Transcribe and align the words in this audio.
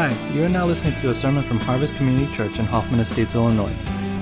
Hi, 0.00 0.14
you 0.32 0.44
are 0.44 0.48
now 0.48 0.64
listening 0.64 0.94
to 1.00 1.10
a 1.10 1.12
sermon 1.12 1.42
from 1.42 1.58
Harvest 1.58 1.96
Community 1.96 2.32
Church 2.32 2.60
in 2.60 2.66
Hoffman 2.66 3.00
Estates, 3.00 3.34
Illinois. 3.34 3.74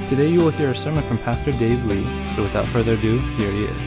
Today 0.08 0.26
you 0.26 0.40
will 0.40 0.48
hear 0.48 0.70
a 0.70 0.74
sermon 0.74 1.02
from 1.02 1.18
Pastor 1.18 1.52
Dave 1.52 1.84
Lee, 1.84 2.08
so 2.28 2.40
without 2.40 2.64
further 2.64 2.94
ado, 2.94 3.18
here 3.18 3.52
he 3.52 3.64
is. 3.64 3.80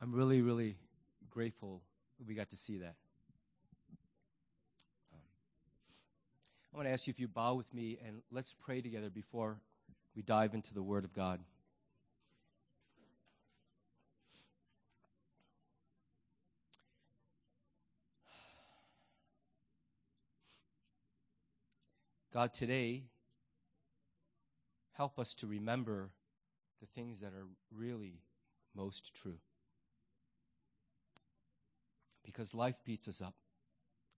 I'm 0.00 0.12
really, 0.12 0.40
really 0.40 0.76
grateful 1.30 1.82
we 2.24 2.36
got 2.36 2.50
to 2.50 2.56
see 2.56 2.78
that. 2.78 2.94
Um, 5.12 5.18
I 6.72 6.76
want 6.76 6.86
to 6.86 6.92
ask 6.92 7.08
you 7.08 7.10
if 7.10 7.18
you 7.18 7.26
bow 7.26 7.54
with 7.54 7.74
me 7.74 7.98
and 8.06 8.22
let's 8.30 8.54
pray 8.54 8.80
together 8.80 9.10
before 9.10 9.56
we 10.14 10.22
dive 10.22 10.54
into 10.54 10.72
the 10.72 10.82
Word 10.84 11.02
of 11.02 11.12
God. 11.12 11.40
God, 22.32 22.52
today, 22.52 23.04
help 24.92 25.18
us 25.18 25.34
to 25.34 25.46
remember 25.48 26.10
the 26.80 26.86
things 26.86 27.20
that 27.20 27.32
are 27.32 27.46
really 27.74 28.20
most 28.74 29.12
true. 29.14 29.38
Because 32.24 32.54
life 32.54 32.76
beats 32.84 33.08
us 33.08 33.20
up 33.20 33.34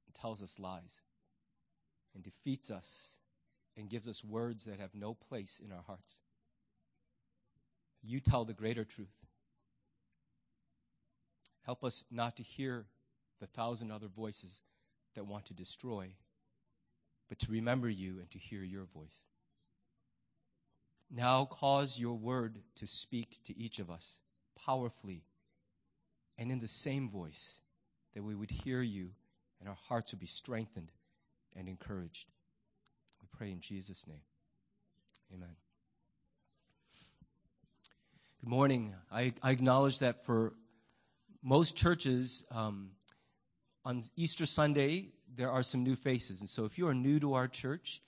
and 0.06 0.14
tells 0.14 0.42
us 0.42 0.58
lies 0.58 1.00
and 2.14 2.22
defeats 2.22 2.70
us 2.70 3.18
and 3.76 3.88
gives 3.88 4.06
us 4.06 4.22
words 4.22 4.66
that 4.66 4.78
have 4.78 4.94
no 4.94 5.14
place 5.14 5.58
in 5.64 5.72
our 5.72 5.82
hearts. 5.86 6.20
You 8.02 8.20
tell 8.20 8.44
the 8.44 8.52
greater 8.52 8.84
truth. 8.84 9.24
Help 11.64 11.82
us 11.82 12.04
not 12.10 12.36
to 12.36 12.42
hear 12.42 12.86
the 13.40 13.46
thousand 13.46 13.90
other 13.90 14.08
voices 14.08 14.60
that 15.14 15.26
want 15.26 15.46
to 15.46 15.54
destroy 15.54 16.10
but 17.32 17.38
to 17.38 17.50
remember 17.50 17.88
you 17.88 18.18
and 18.18 18.30
to 18.30 18.38
hear 18.38 18.62
your 18.62 18.84
voice. 18.94 19.22
Now 21.10 21.46
cause 21.46 21.98
your 21.98 22.12
word 22.12 22.58
to 22.76 22.86
speak 22.86 23.38
to 23.46 23.58
each 23.58 23.78
of 23.78 23.90
us 23.90 24.18
powerfully 24.54 25.22
and 26.36 26.52
in 26.52 26.60
the 26.60 26.68
same 26.68 27.08
voice, 27.08 27.60
that 28.14 28.22
we 28.22 28.34
would 28.34 28.50
hear 28.50 28.82
you 28.82 29.12
and 29.60 29.66
our 29.66 29.78
hearts 29.88 30.12
would 30.12 30.20
be 30.20 30.26
strengthened 30.26 30.92
and 31.56 31.70
encouraged. 31.70 32.26
We 33.22 33.28
pray 33.34 33.50
in 33.50 33.60
Jesus' 33.60 34.06
name. 34.06 34.20
Amen. 35.32 35.56
Good 38.42 38.50
morning. 38.50 38.94
I, 39.10 39.32
I 39.42 39.52
acknowledge 39.52 40.00
that 40.00 40.26
for 40.26 40.52
most 41.42 41.78
churches, 41.78 42.44
um, 42.50 42.90
on 43.86 44.02
Easter 44.16 44.44
Sunday, 44.44 45.08
there 45.36 45.50
are 45.50 45.62
some 45.62 45.82
new 45.82 45.96
faces. 45.96 46.40
And 46.40 46.48
so 46.48 46.64
if 46.64 46.78
you 46.78 46.88
are 46.88 46.94
new 46.94 47.18
to 47.20 47.34
our 47.34 47.48
church, 47.48 48.00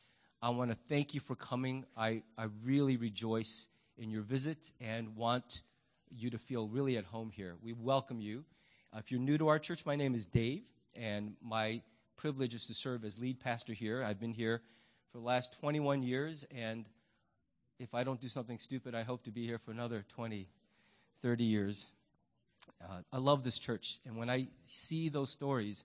I 0.42 0.50
want 0.50 0.70
to 0.70 0.76
thank 0.88 1.14
you 1.14 1.20
for 1.20 1.34
coming. 1.34 1.84
I, 1.96 2.22
I 2.36 2.48
really 2.64 2.96
rejoice 2.96 3.66
in 3.96 4.10
your 4.10 4.22
visit 4.22 4.72
and 4.80 5.16
want 5.16 5.62
you 6.10 6.30
to 6.30 6.38
feel 6.38 6.68
really 6.68 6.96
at 6.96 7.04
home 7.04 7.30
here. 7.30 7.54
We 7.62 7.72
welcome 7.72 8.20
you. 8.20 8.44
Uh, 8.92 8.98
if 8.98 9.10
you're 9.10 9.20
new 9.20 9.38
to 9.38 9.48
our 9.48 9.58
church, 9.58 9.86
my 9.86 9.96
name 9.96 10.14
is 10.14 10.26
Dave, 10.26 10.62
and 10.94 11.34
my 11.42 11.80
privilege 12.16 12.54
is 12.54 12.66
to 12.66 12.74
serve 12.74 13.04
as 13.04 13.18
lead 13.18 13.40
pastor 13.40 13.72
here. 13.72 14.02
I've 14.02 14.20
been 14.20 14.32
here 14.32 14.60
for 15.10 15.18
the 15.18 15.24
last 15.24 15.52
21 15.60 16.02
years, 16.02 16.44
and 16.54 16.84
if 17.78 17.94
I 17.94 18.04
don't 18.04 18.20
do 18.20 18.28
something 18.28 18.58
stupid, 18.58 18.94
I 18.94 19.02
hope 19.02 19.24
to 19.24 19.30
be 19.30 19.46
here 19.46 19.58
for 19.58 19.70
another 19.70 20.04
20, 20.14 20.46
30 21.22 21.44
years. 21.44 21.86
Uh, 22.82 22.98
I 23.12 23.18
love 23.18 23.44
this 23.44 23.58
church, 23.58 23.98
and 24.06 24.16
when 24.16 24.30
I 24.30 24.48
see 24.66 25.08
those 25.08 25.30
stories, 25.30 25.84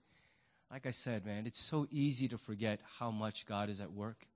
like 0.70 0.86
I 0.86 0.92
said, 0.92 1.26
man, 1.26 1.46
it's 1.46 1.60
so 1.60 1.86
easy 1.90 2.28
to 2.28 2.38
forget 2.38 2.80
how 2.98 3.10
much 3.10 3.44
God 3.44 3.68
is 3.68 3.80
at 3.80 3.92
work. 3.92 4.26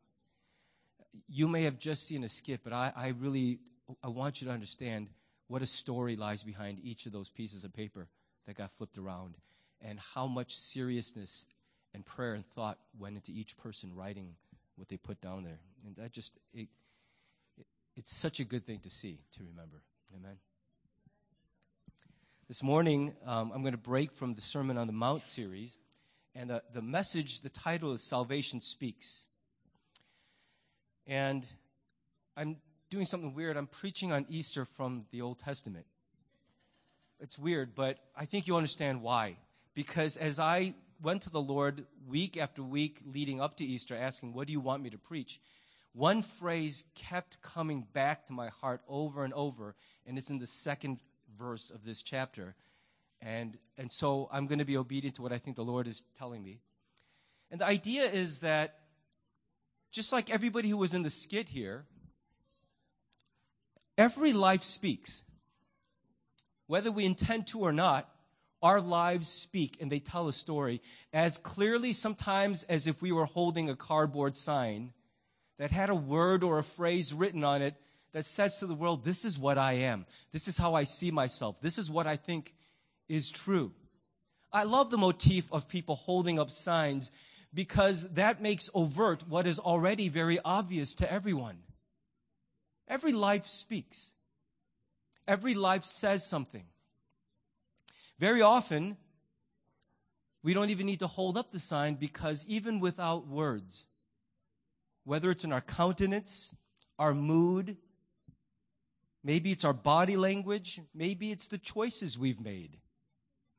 You 1.28 1.46
may 1.46 1.62
have 1.62 1.78
just 1.78 2.06
seen 2.06 2.24
a 2.24 2.28
skit, 2.28 2.60
but 2.64 2.72
I, 2.72 2.92
I 2.96 3.08
really 3.08 3.60
I 4.02 4.08
want 4.08 4.40
you 4.40 4.48
to 4.48 4.52
understand 4.52 5.08
what 5.46 5.62
a 5.62 5.66
story 5.66 6.16
lies 6.16 6.42
behind 6.42 6.80
each 6.82 7.06
of 7.06 7.12
those 7.12 7.28
pieces 7.28 7.62
of 7.64 7.72
paper 7.72 8.08
that 8.46 8.56
got 8.56 8.72
flipped 8.72 8.98
around, 8.98 9.36
and 9.80 9.98
how 10.00 10.26
much 10.26 10.56
seriousness 10.56 11.46
and 11.94 12.04
prayer 12.04 12.34
and 12.34 12.44
thought 12.54 12.78
went 12.98 13.14
into 13.14 13.30
each 13.30 13.56
person 13.56 13.94
writing 13.94 14.34
what 14.76 14.88
they 14.88 14.96
put 14.96 15.20
down 15.20 15.44
there. 15.44 15.60
And 15.86 15.94
that 15.96 16.12
just 16.12 16.32
it, 16.52 16.68
it, 17.56 17.66
it's 17.94 18.14
such 18.14 18.40
a 18.40 18.44
good 18.44 18.66
thing 18.66 18.80
to 18.80 18.90
see 18.90 19.20
to 19.36 19.44
remember. 19.44 19.82
Amen. 20.16 20.36
This 22.48 22.62
morning, 22.62 23.14
um, 23.24 23.52
I'm 23.54 23.62
going 23.62 23.72
to 23.72 23.78
break 23.78 24.12
from 24.12 24.34
the 24.34 24.42
Sermon 24.42 24.76
on 24.76 24.86
the 24.86 24.92
Mount 24.92 25.26
series 25.26 25.78
and 26.34 26.50
the, 26.50 26.62
the 26.72 26.82
message, 26.82 27.40
the 27.40 27.48
title 27.48 27.92
is 27.92 28.02
Salvation 28.02 28.60
Speaks. 28.60 29.24
And 31.06 31.46
I'm 32.36 32.56
doing 32.90 33.06
something 33.06 33.34
weird. 33.34 33.56
I'm 33.56 33.66
preaching 33.66 34.12
on 34.12 34.26
Easter 34.28 34.64
from 34.64 35.04
the 35.12 35.20
Old 35.20 35.38
Testament. 35.38 35.86
It's 37.20 37.38
weird, 37.38 37.74
but 37.74 37.98
I 38.16 38.24
think 38.24 38.46
you 38.46 38.56
understand 38.56 39.00
why. 39.02 39.36
Because 39.74 40.16
as 40.16 40.40
I 40.40 40.74
went 41.02 41.22
to 41.22 41.30
the 41.30 41.40
Lord 41.40 41.86
week 42.08 42.36
after 42.36 42.62
week 42.62 42.98
leading 43.06 43.40
up 43.40 43.56
to 43.58 43.64
Easter, 43.64 43.94
asking, 43.94 44.32
What 44.32 44.46
do 44.46 44.52
you 44.52 44.60
want 44.60 44.82
me 44.82 44.90
to 44.90 44.98
preach? 44.98 45.40
One 45.92 46.22
phrase 46.22 46.82
kept 46.96 47.40
coming 47.42 47.86
back 47.92 48.26
to 48.26 48.32
my 48.32 48.48
heart 48.48 48.80
over 48.88 49.24
and 49.24 49.32
over, 49.34 49.76
and 50.06 50.18
it's 50.18 50.30
in 50.30 50.38
the 50.38 50.46
second 50.46 50.98
verse 51.38 51.70
of 51.70 51.84
this 51.84 52.02
chapter. 52.02 52.56
And, 53.24 53.56
and 53.78 53.90
so 53.90 54.28
I'm 54.30 54.46
going 54.46 54.58
to 54.58 54.64
be 54.64 54.76
obedient 54.76 55.16
to 55.16 55.22
what 55.22 55.32
I 55.32 55.38
think 55.38 55.56
the 55.56 55.64
Lord 55.64 55.88
is 55.88 56.02
telling 56.18 56.44
me. 56.44 56.60
And 57.50 57.60
the 57.60 57.66
idea 57.66 58.04
is 58.04 58.40
that 58.40 58.80
just 59.90 60.12
like 60.12 60.28
everybody 60.28 60.68
who 60.68 60.76
was 60.76 60.92
in 60.92 61.02
the 61.02 61.10
skit 61.10 61.48
here, 61.48 61.86
every 63.96 64.32
life 64.32 64.62
speaks. 64.62 65.22
Whether 66.66 66.90
we 66.90 67.04
intend 67.04 67.46
to 67.48 67.60
or 67.60 67.72
not, 67.72 68.10
our 68.62 68.80
lives 68.80 69.28
speak 69.28 69.76
and 69.80 69.90
they 69.90 70.00
tell 70.00 70.28
a 70.28 70.32
story 70.32 70.82
as 71.12 71.38
clearly 71.38 71.92
sometimes 71.92 72.64
as 72.64 72.86
if 72.86 73.00
we 73.00 73.12
were 73.12 73.26
holding 73.26 73.68
a 73.68 73.76
cardboard 73.76 74.36
sign 74.36 74.92
that 75.58 75.70
had 75.70 75.90
a 75.90 75.94
word 75.94 76.42
or 76.42 76.58
a 76.58 76.64
phrase 76.64 77.12
written 77.12 77.44
on 77.44 77.62
it 77.62 77.74
that 78.12 78.24
says 78.24 78.58
to 78.58 78.66
the 78.66 78.74
world, 78.74 79.04
This 79.04 79.24
is 79.24 79.38
what 79.38 79.58
I 79.58 79.74
am. 79.74 80.06
This 80.32 80.48
is 80.48 80.58
how 80.58 80.74
I 80.74 80.84
see 80.84 81.10
myself. 81.10 81.60
This 81.60 81.78
is 81.78 81.90
what 81.90 82.06
I 82.06 82.16
think 82.16 82.54
is 83.08 83.30
true. 83.30 83.72
I 84.52 84.64
love 84.64 84.90
the 84.90 84.98
motif 84.98 85.52
of 85.52 85.68
people 85.68 85.96
holding 85.96 86.38
up 86.38 86.50
signs 86.50 87.10
because 87.52 88.08
that 88.10 88.42
makes 88.42 88.70
overt 88.74 89.28
what 89.28 89.46
is 89.46 89.58
already 89.58 90.08
very 90.08 90.38
obvious 90.44 90.94
to 90.94 91.12
everyone. 91.12 91.58
Every 92.88 93.12
life 93.12 93.46
speaks. 93.46 94.12
Every 95.26 95.54
life 95.54 95.84
says 95.84 96.28
something. 96.28 96.64
Very 98.18 98.42
often, 98.42 98.96
we 100.42 100.52
don't 100.54 100.70
even 100.70 100.86
need 100.86 101.00
to 101.00 101.06
hold 101.06 101.36
up 101.36 101.50
the 101.50 101.58
sign 101.58 101.94
because 101.94 102.44
even 102.46 102.78
without 102.78 103.26
words, 103.26 103.86
whether 105.04 105.30
it's 105.30 105.44
in 105.44 105.52
our 105.52 105.60
countenance, 105.60 106.54
our 106.98 107.14
mood, 107.14 107.76
maybe 109.22 109.50
it's 109.50 109.64
our 109.64 109.72
body 109.72 110.16
language, 110.16 110.80
maybe 110.94 111.30
it's 111.30 111.48
the 111.48 111.58
choices 111.58 112.18
we've 112.18 112.40
made, 112.40 112.78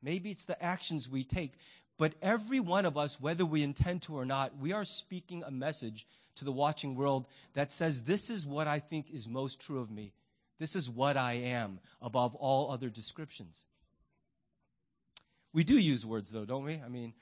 Maybe 0.06 0.30
it's 0.30 0.44
the 0.44 0.62
actions 0.62 1.10
we 1.10 1.24
take. 1.24 1.54
But 1.98 2.14
every 2.22 2.60
one 2.60 2.86
of 2.86 2.96
us, 2.96 3.20
whether 3.20 3.44
we 3.44 3.64
intend 3.64 4.02
to 4.02 4.14
or 4.14 4.24
not, 4.24 4.56
we 4.56 4.72
are 4.72 4.84
speaking 4.84 5.42
a 5.42 5.50
message 5.50 6.06
to 6.36 6.44
the 6.44 6.52
watching 6.52 6.94
world 6.94 7.26
that 7.54 7.72
says, 7.72 8.04
This 8.04 8.30
is 8.30 8.46
what 8.46 8.68
I 8.68 8.78
think 8.78 9.10
is 9.12 9.26
most 9.26 9.58
true 9.58 9.80
of 9.80 9.90
me. 9.90 10.12
This 10.60 10.76
is 10.76 10.88
what 10.88 11.16
I 11.16 11.32
am 11.32 11.80
above 12.00 12.36
all 12.36 12.70
other 12.70 12.88
descriptions. 12.88 13.64
We 15.52 15.64
do 15.64 15.76
use 15.76 16.06
words, 16.06 16.30
though, 16.30 16.44
don't 16.44 16.64
we? 16.64 16.80
I 16.84 16.88
mean, 16.88 17.12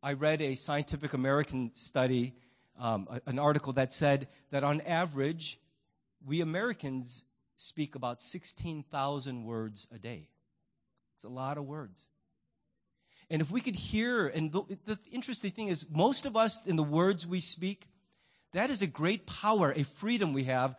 I 0.00 0.12
read 0.12 0.40
a 0.40 0.54
Scientific 0.54 1.14
American 1.14 1.72
study, 1.74 2.34
um, 2.78 3.08
an 3.26 3.40
article 3.40 3.72
that 3.72 3.92
said 3.92 4.28
that 4.52 4.62
on 4.62 4.80
average, 4.82 5.58
we 6.24 6.40
Americans 6.40 7.24
speak 7.56 7.96
about 7.96 8.22
16,000 8.22 9.42
words 9.42 9.88
a 9.92 9.98
day. 9.98 10.28
It's 11.16 11.24
a 11.24 11.28
lot 11.28 11.58
of 11.58 11.64
words. 11.64 12.06
And 13.30 13.42
if 13.42 13.50
we 13.50 13.60
could 13.60 13.76
hear, 13.76 14.26
and 14.26 14.50
the, 14.50 14.62
the, 14.86 14.98
interesting 15.12 15.50
thing 15.50 15.68
is, 15.68 15.86
most 15.90 16.24
of 16.24 16.36
us, 16.36 16.64
in 16.64 16.76
the 16.76 16.82
words 16.82 17.26
we 17.26 17.40
speak, 17.40 17.88
that 18.54 18.70
is 18.70 18.80
a 18.80 18.86
great 18.86 19.26
power, 19.26 19.72
a 19.76 19.82
freedom 19.82 20.32
we 20.32 20.44
have. 20.44 20.76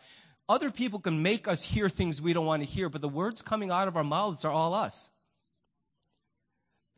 Other 0.48 0.70
people 0.70 0.98
can 0.98 1.22
make 1.22 1.46
us 1.46 1.62
hear 1.62 1.88
things 1.88 2.20
we 2.20 2.32
don't 2.32 2.46
want 2.46 2.62
to 2.62 2.68
hear, 2.68 2.88
but 2.88 3.00
the 3.00 3.08
words 3.08 3.40
coming 3.40 3.70
out 3.70 3.86
of 3.86 3.96
our 3.96 4.04
mouths 4.04 4.44
are 4.44 4.50
all 4.50 4.74
us. 4.74 5.10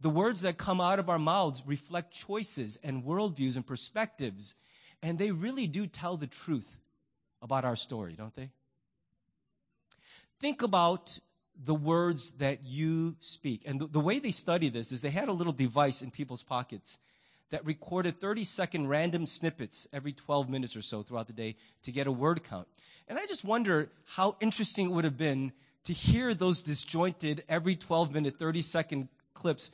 The 0.01 0.11
words 0.11 0.41
that 0.41 0.57
come 0.57 0.81
out 0.81 0.99
of 0.99 1.11
our 1.11 1.19
mouths 1.19 1.63
reflect 1.67 2.13
choices 2.13 2.79
and 2.83 3.05
worldviews 3.05 3.55
and 3.55 3.67
perspectives, 3.67 4.57
and 5.03 5.19
they 5.19 5.31
really 5.31 5.67
do 5.67 5.87
tell 5.87 6.17
the 6.17 6.27
truth 6.27 6.79
about 7.43 7.65
our 7.65 7.77
story, 7.77 8.15
don't 8.15 8.35
they? 8.35 8.51
Think 10.41 10.63
about 10.63 11.19
the 11.65 11.75
words 11.75 12.33
that 12.39 12.65
you 12.65 13.17
speak. 13.21 13.63
And 13.65 13.81
the, 13.81 13.87
the 13.87 14.01
way 14.01 14.19
they 14.19 14.31
study 14.31 14.69
this 14.69 14.93
is 14.93 15.01
they 15.01 15.11
had 15.11 15.29
a 15.29 15.33
little 15.33 15.53
device 15.53 16.03
in 16.03 16.11
people's 16.11 16.43
pockets 16.43 16.99
that 17.51 17.65
recorded 17.65 18.21
30 18.21 18.45
second 18.45 18.89
random 18.89 19.27
snippets 19.27 19.87
every 19.93 20.13
12 20.13 20.49
minutes 20.49 20.75
or 20.75 20.83
so 20.83 21.03
throughout 21.03 21.27
the 21.27 21.33
day 21.33 21.57
to 21.83 21.93
get 21.93 22.07
a 22.07 22.13
word 22.13 22.43
count. 22.45 22.67
And 23.09 23.19
I 23.19 23.27
just 23.27 23.45
wonder 23.45 23.91
how 24.07 24.37
interesting 24.41 24.87
it 24.87 24.93
would 24.93 25.05
have 25.05 25.19
been 25.19 25.53
to 25.85 25.93
hear 25.93 26.35
those 26.35 26.61
disjointed 26.61 27.45
every 27.49 27.77
12 27.77 28.13
minute, 28.13 28.39
30 28.39 28.63
second 28.63 29.09
clips 29.35 29.71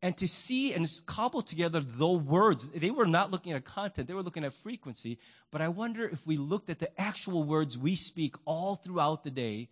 and 0.00 0.16
to 0.16 0.28
see 0.28 0.72
and 0.72 0.88
cobble 1.06 1.42
together 1.42 1.80
the 1.80 2.08
words. 2.08 2.68
They 2.68 2.90
were 2.90 3.06
not 3.06 3.30
looking 3.30 3.52
at 3.52 3.64
content, 3.64 4.08
they 4.08 4.14
were 4.14 4.22
looking 4.22 4.44
at 4.44 4.52
frequency. 4.54 5.18
But 5.50 5.60
I 5.60 5.68
wonder 5.68 6.06
if 6.06 6.26
we 6.26 6.36
looked 6.36 6.70
at 6.70 6.78
the 6.78 7.00
actual 7.00 7.44
words 7.44 7.76
we 7.76 7.96
speak 7.96 8.36
all 8.44 8.76
throughout 8.76 9.24
the 9.24 9.30
day 9.30 9.68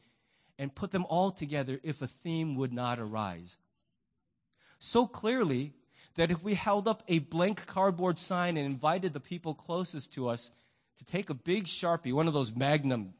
and 0.59 0.75
put 0.75 0.91
them 0.91 1.07
all 1.09 1.31
together, 1.31 1.81
if 1.83 2.01
a 2.03 2.07
theme 2.07 2.57
would 2.57 2.73
not 2.73 2.99
arise. 2.99 3.59
So 4.79 5.07
clearly 5.07 5.73
that 6.17 6.31
if 6.31 6.43
we 6.43 6.55
held 6.55 6.89
up 6.89 7.03
a 7.09 7.19
blank 7.19 7.67
cardboard 7.67 8.19
sign 8.19 8.57
and 8.57 8.67
invited 8.67 9.13
the 9.13 9.21
people 9.21 9.55
closest 9.55 10.13
to 10.15 10.29
us 10.29 10.51
to 10.99 11.05
take 11.05 11.29
a 11.31 11.35
big 11.35 11.65
sharpie, 11.65 12.13
one 12.13 12.27
of 12.27 12.35
those 12.35 12.55
magnum 12.55 13.15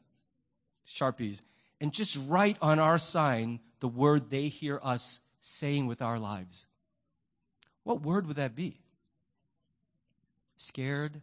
sharpies, 0.87 1.41
and 1.79 1.93
just 1.93 2.17
write 2.27 2.57
on 2.61 2.79
our 2.79 2.97
sign 2.97 3.59
the 3.79 3.87
word 3.87 4.29
they 4.29 4.47
hear 4.47 4.79
us 4.83 5.19
saying 5.41 5.85
with 5.85 6.01
our 6.01 6.17
lives. 6.17 6.65
What 7.83 8.01
word 8.01 8.27
would 8.27 8.37
that 8.37 8.55
be? 8.55 8.79
Scared, 10.57 11.21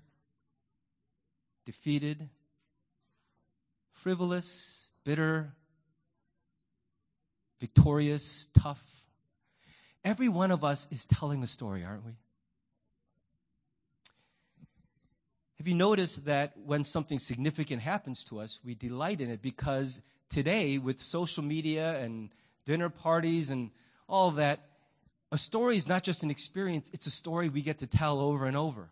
defeated, 1.64 2.28
frivolous, 3.92 4.86
bitter, 5.02 5.52
victorious, 7.64 8.46
tough. 8.52 8.84
Every 10.04 10.28
one 10.28 10.50
of 10.50 10.62
us 10.62 10.86
is 10.90 11.06
telling 11.06 11.42
a 11.42 11.46
story, 11.46 11.82
aren't 11.82 12.04
we? 12.04 12.12
Have 15.56 15.66
you 15.66 15.74
noticed 15.74 16.26
that 16.26 16.52
when 16.66 16.84
something 16.84 17.18
significant 17.18 17.80
happens 17.80 18.22
to 18.24 18.38
us, 18.38 18.60
we 18.62 18.74
delight 18.74 19.22
in 19.22 19.30
it 19.30 19.40
because 19.40 20.02
today, 20.28 20.76
with 20.76 21.00
social 21.00 21.42
media 21.42 21.98
and 22.00 22.28
dinner 22.66 22.90
parties 22.90 23.48
and 23.48 23.70
all 24.10 24.28
of 24.28 24.36
that, 24.36 24.60
a 25.32 25.38
story 25.38 25.78
is 25.78 25.88
not 25.88 26.02
just 26.02 26.22
an 26.22 26.30
experience, 26.30 26.90
it's 26.92 27.06
a 27.06 27.10
story 27.10 27.48
we 27.48 27.62
get 27.62 27.78
to 27.78 27.86
tell 27.86 28.18
over 28.18 28.44
and 28.44 28.58
over. 28.58 28.90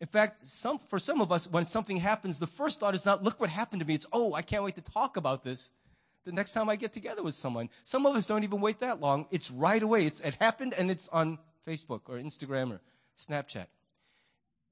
In 0.00 0.08
fact, 0.08 0.48
some, 0.48 0.80
for 0.88 0.98
some 0.98 1.20
of 1.20 1.30
us, 1.30 1.46
when 1.46 1.64
something 1.64 1.98
happens, 1.98 2.40
the 2.40 2.48
first 2.48 2.80
thought 2.80 2.96
is 2.96 3.06
not, 3.06 3.22
look 3.22 3.38
what 3.38 3.50
happened 3.50 3.78
to 3.82 3.86
me. 3.86 3.94
It's, 3.94 4.06
oh, 4.12 4.34
I 4.34 4.42
can't 4.42 4.64
wait 4.64 4.74
to 4.74 4.82
talk 4.82 5.16
about 5.16 5.44
this 5.44 5.70
the 6.24 6.32
next 6.32 6.52
time 6.52 6.68
I 6.68 6.76
get 6.76 6.92
together 6.92 7.22
with 7.22 7.34
someone. 7.34 7.70
Some 7.84 8.06
of 8.06 8.14
us 8.14 8.26
don't 8.26 8.44
even 8.44 8.60
wait 8.60 8.80
that 8.80 9.00
long. 9.00 9.26
It's 9.30 9.50
right 9.50 9.82
away. 9.82 10.06
It's, 10.06 10.20
it 10.20 10.34
happened 10.34 10.74
and 10.74 10.90
it's 10.90 11.08
on 11.08 11.38
Facebook 11.66 12.02
or 12.06 12.16
Instagram 12.16 12.72
or 12.72 12.80
Snapchat. 13.18 13.66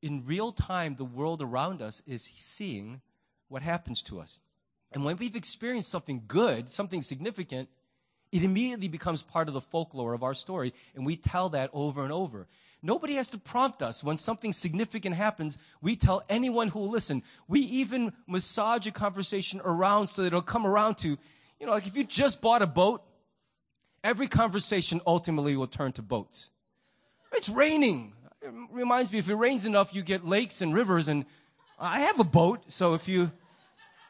In 0.02 0.24
real 0.26 0.52
time, 0.52 0.96
the 0.96 1.04
world 1.04 1.42
around 1.42 1.82
us 1.82 2.02
is 2.06 2.30
seeing 2.36 3.00
what 3.48 3.62
happens 3.62 4.02
to 4.02 4.20
us. 4.20 4.40
And 4.92 5.04
when 5.04 5.16
we've 5.16 5.36
experienced 5.36 5.90
something 5.90 6.22
good, 6.26 6.70
something 6.70 7.02
significant, 7.02 7.68
it 8.30 8.42
immediately 8.42 8.88
becomes 8.88 9.22
part 9.22 9.48
of 9.48 9.54
the 9.54 9.60
folklore 9.60 10.12
of 10.12 10.22
our 10.22 10.34
story, 10.34 10.74
and 10.94 11.06
we 11.06 11.16
tell 11.16 11.48
that 11.50 11.70
over 11.72 12.02
and 12.02 12.12
over. 12.12 12.46
Nobody 12.82 13.14
has 13.14 13.28
to 13.30 13.38
prompt 13.38 13.82
us. 13.82 14.04
When 14.04 14.16
something 14.16 14.52
significant 14.52 15.16
happens, 15.16 15.58
we 15.80 15.96
tell 15.96 16.22
anyone 16.28 16.68
who 16.68 16.80
will 16.80 16.90
listen. 16.90 17.22
We 17.48 17.60
even 17.60 18.12
massage 18.26 18.86
a 18.86 18.92
conversation 18.92 19.60
around 19.64 20.06
so 20.06 20.22
that 20.22 20.28
it'll 20.28 20.42
come 20.42 20.66
around 20.66 20.98
to, 20.98 21.18
you 21.60 21.66
know, 21.66 21.72
like 21.72 21.87
if 21.87 21.96
you 21.96 22.05
just 22.05 22.40
bought 22.40 22.62
a 22.62 22.66
boat, 22.66 23.02
every 24.05 24.28
conversation 24.28 25.00
ultimately 25.06 25.56
will 25.56 25.66
turn 25.66 25.93
to 25.93 26.02
boats. 26.02 26.50
It's 27.32 27.49
raining. 27.49 28.12
It 28.40 28.52
reminds 28.70 29.12
me, 29.12 29.19
if 29.19 29.28
it 29.28 29.34
rains 29.34 29.64
enough, 29.64 29.94
you 29.94 30.02
get 30.02 30.26
lakes 30.26 30.60
and 30.60 30.72
rivers, 30.72 31.08
and 31.08 31.25
I 31.78 32.00
have 32.00 32.20
a 32.20 32.25
boat, 32.25 32.64
so 32.69 32.94
if 32.94 33.08
you, 33.08 33.31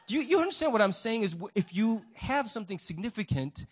do 0.07 0.15
you, 0.15 0.21
you 0.21 0.39
understand 0.39 0.73
what 0.73 0.81
I'm 0.81 0.91
saying 0.91 1.23
is 1.23 1.35
if 1.55 1.73
you 1.73 2.03
have 2.13 2.49
something 2.49 2.79
significant, 2.79 3.65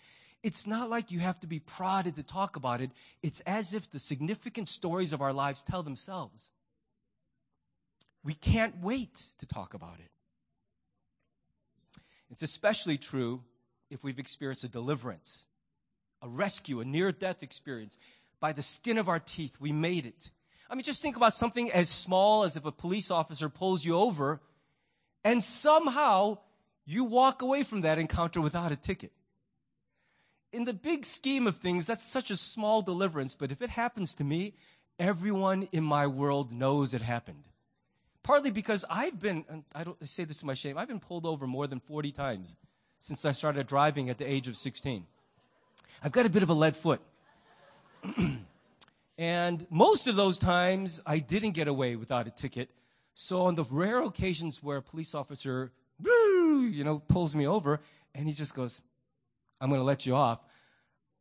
it's 0.44 0.68
not 0.68 0.89
like 0.89 1.12
you 1.12 1.19
have 1.19 1.39
to 1.41 1.47
be 1.47 1.59
prodded 1.59 2.15
to 2.15 2.23
talk 2.23 2.56
about 2.56 2.81
it. 2.81 2.91
It's 3.21 3.39
as 3.41 3.73
if 3.73 3.89
the 3.89 4.00
significant 4.00 4.69
stories 4.69 5.13
of 5.13 5.21
our 5.21 5.33
lives 5.33 5.63
tell 5.63 5.83
themselves. 5.83 6.51
We 8.23 8.33
can't 8.33 8.81
wait 8.81 9.27
to 9.39 9.45
talk 9.45 9.73
about 9.73 10.00
it. 10.00 10.12
It's 12.30 12.44
especially 12.44 12.97
true 12.97 13.44
if 13.89 14.03
we've 14.03 14.19
experienced 14.19 14.63
a 14.63 14.67
deliverance, 14.67 15.45
a 16.21 16.27
rescue, 16.27 16.79
a 16.79 16.85
near 16.85 17.11
death 17.11 17.43
experience. 17.43 17.97
By 18.39 18.53
the 18.53 18.61
skin 18.61 18.97
of 18.97 19.09
our 19.09 19.19
teeth, 19.19 19.55
we 19.59 19.71
made 19.71 20.05
it. 20.05 20.31
I 20.69 20.75
mean, 20.75 20.83
just 20.83 21.01
think 21.01 21.15
about 21.15 21.33
something 21.33 21.71
as 21.71 21.89
small 21.89 22.43
as 22.43 22.55
if 22.55 22.65
a 22.65 22.71
police 22.71 23.09
officer 23.09 23.49
pulls 23.49 23.85
you 23.85 23.97
over 23.97 24.41
and 25.23 25.43
somehow 25.43 26.39
you 26.85 27.03
walk 27.03 27.41
away 27.41 27.63
from 27.63 27.81
that 27.81 27.97
encounter 27.97 28.41
without 28.41 28.71
a 28.71 28.75
ticket 28.75 29.11
in 30.51 30.65
the 30.65 30.73
big 30.73 31.05
scheme 31.05 31.47
of 31.47 31.57
things, 31.57 31.87
that's 31.87 32.03
such 32.03 32.31
a 32.31 32.37
small 32.37 32.81
deliverance, 32.81 33.35
but 33.35 33.51
if 33.51 33.61
it 33.61 33.69
happens 33.69 34.13
to 34.15 34.23
me, 34.23 34.53
everyone 34.99 35.67
in 35.71 35.83
my 35.83 36.07
world 36.07 36.51
knows 36.51 36.93
it 36.93 37.01
happened. 37.01 37.43
Partly 38.23 38.51
because 38.51 38.83
I've 38.89 39.19
been, 39.19 39.45
I 39.73 39.83
don't 39.83 39.97
I 40.01 40.05
say 40.05 40.23
this 40.23 40.39
to 40.39 40.45
my 40.45 40.53
shame, 40.53 40.77
I've 40.77 40.87
been 40.87 40.99
pulled 40.99 41.25
over 41.25 41.47
more 41.47 41.67
than 41.67 41.79
40 41.79 42.11
times 42.11 42.55
since 42.99 43.25
I 43.25 43.31
started 43.31 43.67
driving 43.67 44.09
at 44.09 44.17
the 44.17 44.29
age 44.29 44.47
of 44.47 44.57
16. 44.57 45.05
I've 46.03 46.11
got 46.11 46.25
a 46.25 46.29
bit 46.29 46.44
of 46.44 46.49
a 46.49 46.53
lead 46.53 46.75
foot. 46.75 47.01
and 49.17 49.67
most 49.69 50.07
of 50.07 50.15
those 50.15 50.38
times, 50.38 51.01
I 51.05 51.19
didn't 51.19 51.51
get 51.51 51.67
away 51.67 51.95
without 51.95 52.27
a 52.27 52.31
ticket. 52.31 52.69
So 53.15 53.41
on 53.41 53.55
the 53.55 53.63
rare 53.63 54.01
occasions 54.01 54.61
where 54.61 54.77
a 54.77 54.81
police 54.81 55.15
officer, 55.15 55.71
you 56.03 56.83
know, 56.83 56.99
pulls 56.99 57.33
me 57.33 57.47
over, 57.47 57.79
and 58.13 58.27
he 58.27 58.33
just 58.33 58.53
goes, 58.53 58.81
I'm 59.59 59.69
going 59.69 59.81
to 59.81 59.85
let 59.85 60.05
you 60.05 60.15
off. 60.15 60.39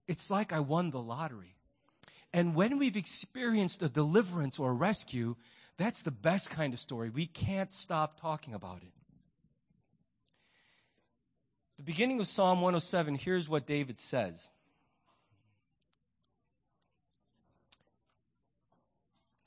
It's 0.06 0.30
like 0.30 0.52
I 0.52 0.60
won 0.60 0.90
the 0.90 1.00
lottery. 1.00 1.56
And 2.32 2.54
when 2.54 2.78
we've 2.78 2.96
experienced 2.96 3.82
a 3.82 3.88
deliverance 3.88 4.58
or 4.58 4.70
a 4.70 4.74
rescue, 4.74 5.36
that's 5.78 6.02
the 6.02 6.10
best 6.10 6.50
kind 6.50 6.74
of 6.74 6.80
story. 6.80 7.10
We 7.10 7.26
can't 7.26 7.72
stop 7.72 8.20
talking 8.20 8.52
about 8.54 8.82
it. 8.82 8.92
The 11.76 11.82
beginning 11.82 12.20
of 12.20 12.26
Psalm 12.26 12.60
107, 12.60 13.16
here's 13.16 13.48
what 13.48 13.66
David 13.66 13.98
says. 13.98 14.48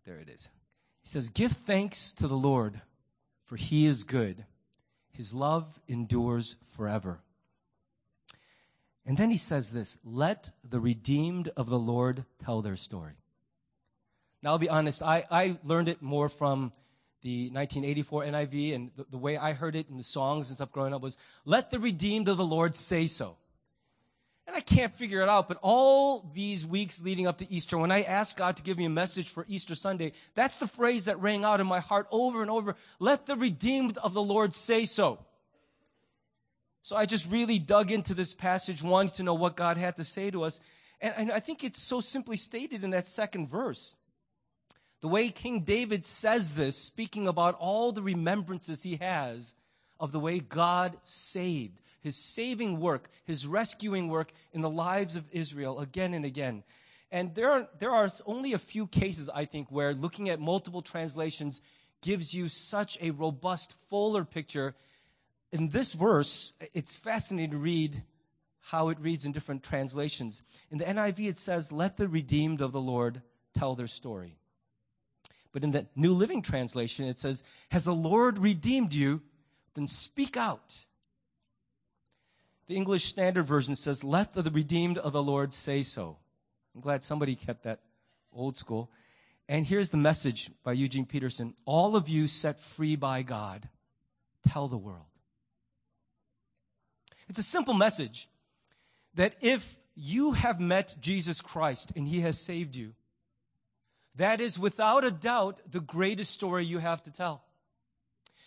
There 0.05 0.17
it 0.17 0.29
is. 0.29 0.49
He 1.01 1.07
says, 1.07 1.29
Give 1.29 1.51
thanks 1.51 2.11
to 2.13 2.27
the 2.27 2.37
Lord, 2.37 2.81
for 3.45 3.55
he 3.55 3.85
is 3.85 4.03
good. 4.03 4.45
His 5.11 5.33
love 5.33 5.79
endures 5.87 6.55
forever. 6.75 7.19
And 9.05 9.17
then 9.17 9.31
he 9.31 9.37
says 9.37 9.71
this 9.71 9.97
let 10.03 10.51
the 10.63 10.79
redeemed 10.79 11.51
of 11.57 11.69
the 11.69 11.79
Lord 11.79 12.25
tell 12.37 12.61
their 12.61 12.75
story. 12.75 13.13
Now, 14.41 14.51
I'll 14.51 14.59
be 14.59 14.69
honest, 14.69 15.01
I, 15.01 15.25
I 15.29 15.57
learned 15.63 15.89
it 15.89 16.01
more 16.01 16.29
from 16.29 16.71
the 17.21 17.49
1984 17.51 18.23
NIV, 18.23 18.75
and 18.75 18.91
the, 18.95 19.05
the 19.11 19.17
way 19.17 19.37
I 19.37 19.53
heard 19.53 19.75
it 19.75 19.89
in 19.89 19.97
the 19.97 20.03
songs 20.03 20.49
and 20.49 20.55
stuff 20.55 20.71
growing 20.71 20.93
up 20.93 21.01
was, 21.01 21.17
let 21.45 21.71
the 21.71 21.79
redeemed 21.79 22.27
of 22.27 22.37
the 22.37 22.45
Lord 22.45 22.75
say 22.75 23.07
so. 23.07 23.35
And 24.47 24.55
I 24.55 24.61
can't 24.61 24.95
figure 24.95 25.21
it 25.21 25.29
out, 25.29 25.47
but 25.47 25.59
all 25.61 26.27
these 26.33 26.65
weeks 26.65 27.03
leading 27.03 27.27
up 27.27 27.37
to 27.37 27.51
Easter, 27.51 27.77
when 27.77 27.91
I 27.91 28.01
asked 28.01 28.35
God 28.35 28.57
to 28.57 28.63
give 28.63 28.79
me 28.79 28.85
a 28.85 28.89
message 28.89 29.29
for 29.29 29.45
Easter 29.47 29.75
Sunday, 29.75 30.13
that's 30.33 30.57
the 30.57 30.65
phrase 30.65 31.05
that 31.05 31.21
rang 31.21 31.43
out 31.43 31.59
in 31.59 31.67
my 31.67 31.79
heart 31.79 32.07
over 32.09 32.41
and 32.41 32.49
over. 32.49 32.75
Let 32.97 33.27
the 33.27 33.35
redeemed 33.35 33.99
of 33.99 34.15
the 34.15 34.23
Lord 34.23 34.55
say 34.55 34.85
so. 34.85 35.19
So 36.81 36.95
I 36.95 37.05
just 37.05 37.29
really 37.29 37.59
dug 37.59 37.91
into 37.91 38.15
this 38.15 38.33
passage, 38.33 38.81
wanting 38.81 39.13
to 39.17 39.23
know 39.23 39.35
what 39.35 39.55
God 39.55 39.77
had 39.77 39.97
to 39.97 40.03
say 40.03 40.31
to 40.31 40.43
us. 40.43 40.59
And, 40.99 41.13
and 41.15 41.31
I 41.31 41.39
think 41.39 41.63
it's 41.63 41.79
so 41.79 41.99
simply 41.99 42.35
stated 42.35 42.83
in 42.83 42.89
that 42.89 43.07
second 43.07 43.49
verse. 43.49 43.95
The 45.01 45.07
way 45.07 45.29
King 45.29 45.61
David 45.61 46.05
says 46.05 46.55
this, 46.55 46.77
speaking 46.77 47.27
about 47.27 47.55
all 47.55 47.91
the 47.91 48.01
remembrances 48.01 48.83
he 48.83 48.97
has 48.97 49.53
of 49.99 50.11
the 50.11 50.19
way 50.19 50.39
God 50.39 50.97
saved, 51.05 51.79
his 52.01 52.15
saving 52.15 52.79
work, 52.79 53.09
his 53.25 53.47
rescuing 53.47 54.09
work 54.09 54.31
in 54.51 54.61
the 54.61 54.69
lives 54.69 55.15
of 55.15 55.25
Israel 55.31 55.79
again 55.79 56.13
and 56.13 56.25
again. 56.25 56.63
And 57.11 57.33
there 57.33 57.51
are, 57.51 57.67
there 57.79 57.91
are 57.91 58.09
only 58.25 58.53
a 58.53 58.59
few 58.59 58.87
cases, 58.87 59.29
I 59.33 59.45
think, 59.45 59.71
where 59.71 59.93
looking 59.93 60.29
at 60.29 60.39
multiple 60.39 60.81
translations 60.81 61.61
gives 62.01 62.33
you 62.33 62.49
such 62.49 62.97
a 63.01 63.11
robust, 63.11 63.73
fuller 63.89 64.23
picture 64.23 64.75
in 65.51 65.69
this 65.69 65.93
verse, 65.93 66.53
it's 66.73 66.95
fascinating 66.95 67.51
to 67.51 67.57
read 67.57 68.03
how 68.59 68.89
it 68.89 68.99
reads 68.99 69.25
in 69.25 69.31
different 69.31 69.63
translations. 69.63 70.43
In 70.69 70.77
the 70.77 70.85
NIV, 70.85 71.27
it 71.27 71.37
says, 71.37 71.71
Let 71.71 71.97
the 71.97 72.07
redeemed 72.07 72.61
of 72.61 72.71
the 72.71 72.81
Lord 72.81 73.21
tell 73.57 73.75
their 73.75 73.87
story. 73.87 74.38
But 75.51 75.63
in 75.63 75.71
the 75.71 75.87
New 75.95 76.13
Living 76.13 76.41
Translation, 76.41 77.05
it 77.05 77.19
says, 77.19 77.43
Has 77.69 77.85
the 77.85 77.95
Lord 77.95 78.37
redeemed 78.37 78.93
you? 78.93 79.21
Then 79.73 79.87
speak 79.87 80.37
out. 80.37 80.85
The 82.67 82.75
English 82.75 83.05
Standard 83.05 83.47
Version 83.47 83.75
says, 83.75 84.03
Let 84.03 84.33
the 84.33 84.43
redeemed 84.43 84.97
of 84.97 85.13
the 85.13 85.23
Lord 85.23 85.53
say 85.53 85.81
so. 85.81 86.17
I'm 86.75 86.81
glad 86.81 87.03
somebody 87.03 87.35
kept 87.35 87.63
that 87.63 87.79
old 88.31 88.57
school. 88.57 88.91
And 89.47 89.65
here's 89.65 89.89
the 89.89 89.97
message 89.97 90.51
by 90.63 90.73
Eugene 90.73 91.07
Peterson 91.07 91.55
All 91.65 91.95
of 91.95 92.07
you 92.07 92.27
set 92.27 92.59
free 92.59 92.95
by 92.95 93.23
God, 93.23 93.67
tell 94.47 94.67
the 94.67 94.77
world. 94.77 95.05
It's 97.27 97.39
a 97.39 97.43
simple 97.43 97.73
message 97.73 98.29
that 99.15 99.35
if 99.41 99.77
you 99.95 100.33
have 100.33 100.59
met 100.59 100.95
Jesus 100.99 101.41
Christ 101.41 101.91
and 101.95 102.07
he 102.07 102.21
has 102.21 102.39
saved 102.39 102.75
you, 102.75 102.93
that 104.19 104.41
is 104.41 104.59
without 104.59 105.05
a 105.05 105.11
doubt 105.11 105.61
the 105.71 105.79
greatest 105.79 106.31
story 106.31 106.65
you 106.65 106.79
have 106.79 107.01
to 107.03 107.11
tell. 107.11 107.41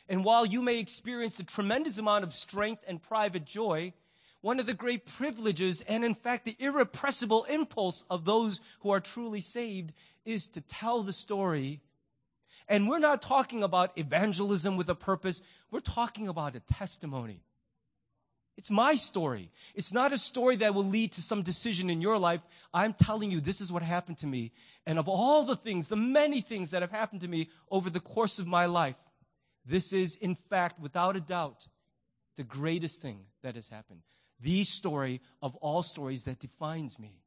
And 0.07 0.23
while 0.23 0.45
you 0.45 0.61
may 0.61 0.79
experience 0.79 1.41
a 1.41 1.45
tremendous 1.45 1.97
amount 1.97 2.25
of 2.25 2.35
strength 2.35 2.85
and 2.87 3.03
private 3.03 3.47
joy, 3.47 3.95
one 4.43 4.61
of 4.61 4.67
the 4.67 4.75
great 4.75 5.07
privileges 5.07 5.83
and 5.89 6.05
in 6.05 6.15
fact 6.15 6.45
the 6.45 6.57
irrepressible 6.59 7.45
impulse 7.45 8.05
of 8.11 8.27
those 8.27 8.61
who 8.81 8.91
are 8.91 9.01
truly 9.01 9.41
saved 9.41 9.95
is 10.27 10.47
to 10.49 10.61
tell 10.61 11.03
the 11.03 11.13
story. 11.13 11.81
And 12.69 12.87
we're 12.87 12.99
not 12.99 13.23
talking 13.23 13.63
about 13.63 13.97
evangelism 13.97 14.77
with 14.77 14.91
a 14.91 14.95
purpose. 14.95 15.41
We're 15.71 15.81
talking 15.81 16.29
about 16.29 16.55
a 16.55 16.61
testimony. 16.61 17.41
It's 18.57 18.71
my 18.71 18.97
story. 18.97 19.51
It's 19.75 19.93
not 19.93 20.13
a 20.13 20.19
story 20.19 20.57
that 20.57 20.75
will 20.75 20.85
lead 20.85 21.13
to 21.13 21.23
some 21.23 21.43
decision 21.43 21.89
in 21.89 22.01
your 22.01 22.19
life. 22.19 22.43
I'm 22.73 22.93
telling 22.93 23.31
you, 23.31 23.41
this 23.41 23.61
is 23.61 23.73
what 23.73 23.83
happened 23.83 24.19
to 24.19 24.27
me. 24.27 24.53
And 24.87 24.99
of 24.99 25.09
all 25.09 25.45
the 25.45 25.57
things, 25.57 25.89
the 25.89 25.97
many 25.97 26.41
things 26.43 26.71
that 26.71 26.83
have 26.83 26.91
happened 26.91 27.23
to 27.23 27.29
me 27.29 27.49
over 27.71 27.89
the 27.89 28.01
course 28.01 28.39
of 28.39 28.47
my 28.47 28.67
life, 28.67 28.97
this 29.65 29.93
is, 29.93 30.17
in 30.17 30.35
fact, 30.35 30.81
without 30.81 31.17
a 31.17 31.21
doubt, 31.21 31.67
the 32.37 32.45
greatest 32.45 33.01
thing 33.01 33.21
that 33.43 33.55
has 33.55 33.69
happened. 33.69 34.03
The 34.41 34.65
story 34.65 35.21
of 35.41 35.57
all 35.57 35.83
stories 35.83 36.25
that 36.25 36.41
defines 36.41 36.99
me. 36.99 37.21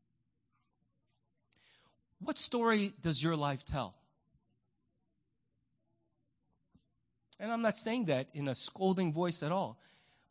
What 2.20 2.38
story 2.38 2.94
does 3.02 3.22
your 3.22 3.36
life 3.36 3.64
tell? 3.66 3.96
And 7.40 7.52
I'm 7.52 7.62
not 7.62 7.76
saying 7.76 8.06
that 8.06 8.28
in 8.34 8.48
a 8.48 8.56
scolding 8.56 9.12
voice 9.12 9.44
at 9.44 9.52
all. 9.52 9.80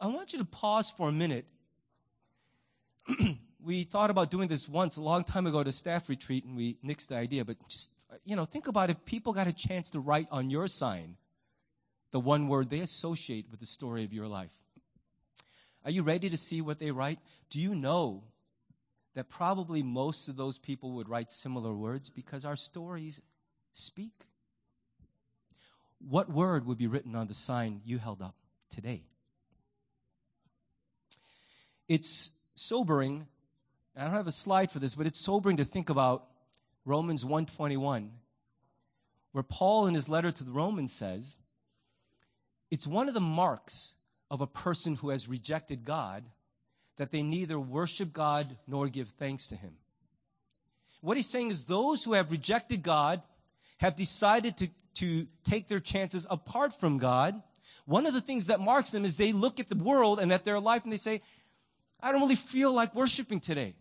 I 0.04 0.08
want 0.08 0.34
you 0.34 0.38
to 0.38 0.44
pause 0.44 0.90
for 0.90 1.08
a 1.08 1.12
minute. 1.12 1.46
we 3.64 3.84
thought 3.84 4.11
about 4.11 4.30
doing 4.30 4.49
this 4.49 4.68
once 4.68 4.99
a 4.99 5.00
long 5.00 5.25
time 5.25 5.46
ago 5.46 5.61
at 5.61 5.66
a 5.66 5.73
staff 5.73 6.11
retreat 6.11 6.44
and 6.44 6.54
we 6.54 6.76
nixed 6.84 7.08
the 7.08 7.16
idea, 7.16 7.42
but 7.42 7.56
just, 7.70 7.88
you 8.23 8.37
know, 8.37 8.44
think 8.44 8.68
about 8.68 8.90
if 8.90 9.02
people 9.06 9.32
got 9.32 9.46
a 9.46 9.52
chance 9.52 9.88
to 9.88 10.00
write 10.00 10.28
on 10.30 10.50
your 10.50 10.68
sign 10.68 11.16
the 12.11 12.20
one 12.20 12.49
word 12.49 12.68
they 12.68 12.80
associate 12.80 13.46
with 13.50 13.61
the 13.61 13.66
story 13.66 14.04
of 14.04 14.12
your 14.12 14.28
life. 14.28 14.52
Are 15.87 15.90
you 15.90 16.02
ready 16.02 16.28
to 16.28 16.37
see 16.37 16.61
what 16.61 16.78
they 16.78 16.90
write? 16.90 17.18
Do 17.49 17.58
you 17.58 17.75
know 17.75 18.25
that 19.14 19.30
probably 19.30 19.82
most 19.82 20.28
of 20.28 20.37
those 20.37 20.58
people 20.58 20.92
would 20.96 21.08
write 21.08 21.30
similar 21.30 21.73
words 21.73 22.11
because 22.11 22.44
our 22.44 22.56
stories 22.56 23.23
speak? 23.73 24.12
What 25.99 26.30
word 26.30 26.66
would 26.66 26.76
be 26.76 26.88
written 26.88 27.16
on 27.16 27.26
the 27.26 27.32
sign 27.32 27.80
you 27.87 27.96
held 27.96 28.20
up 28.20 28.34
today? 28.68 29.04
It's 31.88 32.31
sobering. 32.55 33.26
I 33.97 34.05
don't 34.05 34.12
have 34.12 34.26
a 34.26 34.33
slide 34.33 34.71
for 34.71 34.79
this, 34.79 34.95
but 34.95 35.07
it's 35.07 35.21
sobering 35.21 35.57
to 35.59 35.64
think 35.64 35.91
about 35.91 36.26
Romans 36.85 37.25
121 37.25 38.11
where 39.35 39.43
Paul 39.43 39.88
in 39.88 39.97
his 39.97 40.09
letter 40.09 40.31
to 40.31 40.45
the 40.45 40.53
Romans 40.53 40.93
says, 40.93 41.38
it's 42.71 42.87
one 42.87 43.09
of 43.09 43.14
the 43.14 43.21
marks 43.21 43.95
of 44.31 44.41
a 44.41 44.47
person 44.47 44.95
who 44.95 45.11
has 45.11 45.29
rejected 45.29 45.85
God 45.85 46.23
that 46.99 47.11
they 47.11 47.21
neither 47.21 47.59
worship 47.59 48.12
God 48.12 48.57
nor 48.69 48.87
give 48.87 49.09
thanks 49.09 49.49
to 49.49 49.57
him. 49.57 49.73
What 51.00 51.17
he's 51.17 51.29
saying 51.29 51.50
is 51.50 51.64
those 51.64 52.05
who 52.05 52.12
have 52.12 52.31
rejected 52.31 52.85
God 52.85 53.23
have 53.79 53.97
decided 53.97 54.57
to, 54.59 54.69
to 54.95 55.26
take 55.43 55.67
their 55.67 55.81
chances 55.81 56.29
apart 56.31 56.79
from 56.79 56.99
God. 56.99 57.43
One 57.87 58.07
of 58.07 58.14
the 58.14 58.21
things 58.21 58.47
that 58.47 58.61
marks 58.61 58.93
them 58.93 59.05
is 59.05 59.17
they 59.17 59.33
look 59.33 59.59
at 59.59 59.69
the 59.69 59.75
world 59.75 60.21
and 60.21 60.33
at 60.33 60.45
their 60.45 60.61
life 60.61 60.85
and 60.85 60.93
they 60.93 60.97
say, 60.97 61.23
I 62.01 62.13
don't 62.13 62.21
really 62.21 62.35
feel 62.35 62.73
like 62.73 62.95
worshiping 62.95 63.41
today. 63.41 63.75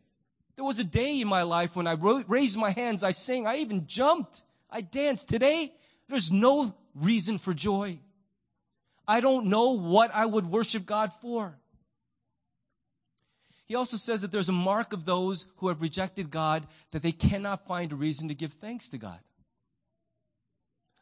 There 0.55 0.65
was 0.65 0.79
a 0.79 0.83
day 0.83 1.19
in 1.19 1.27
my 1.27 1.43
life 1.43 1.75
when 1.75 1.87
I 1.87 1.93
raised 1.93 2.57
my 2.57 2.71
hands, 2.71 3.03
I 3.03 3.11
sang, 3.11 3.47
I 3.47 3.57
even 3.57 3.87
jumped, 3.87 4.43
I 4.69 4.81
danced. 4.81 5.27
Today, 5.27 5.73
there's 6.07 6.31
no 6.31 6.75
reason 6.93 7.37
for 7.37 7.53
joy. 7.53 7.99
I 9.07 9.19
don't 9.19 9.47
know 9.47 9.71
what 9.71 10.11
I 10.13 10.25
would 10.25 10.49
worship 10.49 10.85
God 10.85 11.11
for. 11.21 11.57
He 13.65 13.75
also 13.75 13.97
says 13.97 14.21
that 14.21 14.31
there's 14.31 14.49
a 14.49 14.53
mark 14.53 14.93
of 14.93 15.05
those 15.05 15.47
who 15.57 15.69
have 15.69 15.81
rejected 15.81 16.29
God 16.29 16.67
that 16.91 17.01
they 17.01 17.11
cannot 17.11 17.65
find 17.65 17.91
a 17.91 17.95
reason 17.95 18.27
to 18.27 18.35
give 18.35 18.53
thanks 18.53 18.89
to 18.89 18.97
God. 18.97 19.19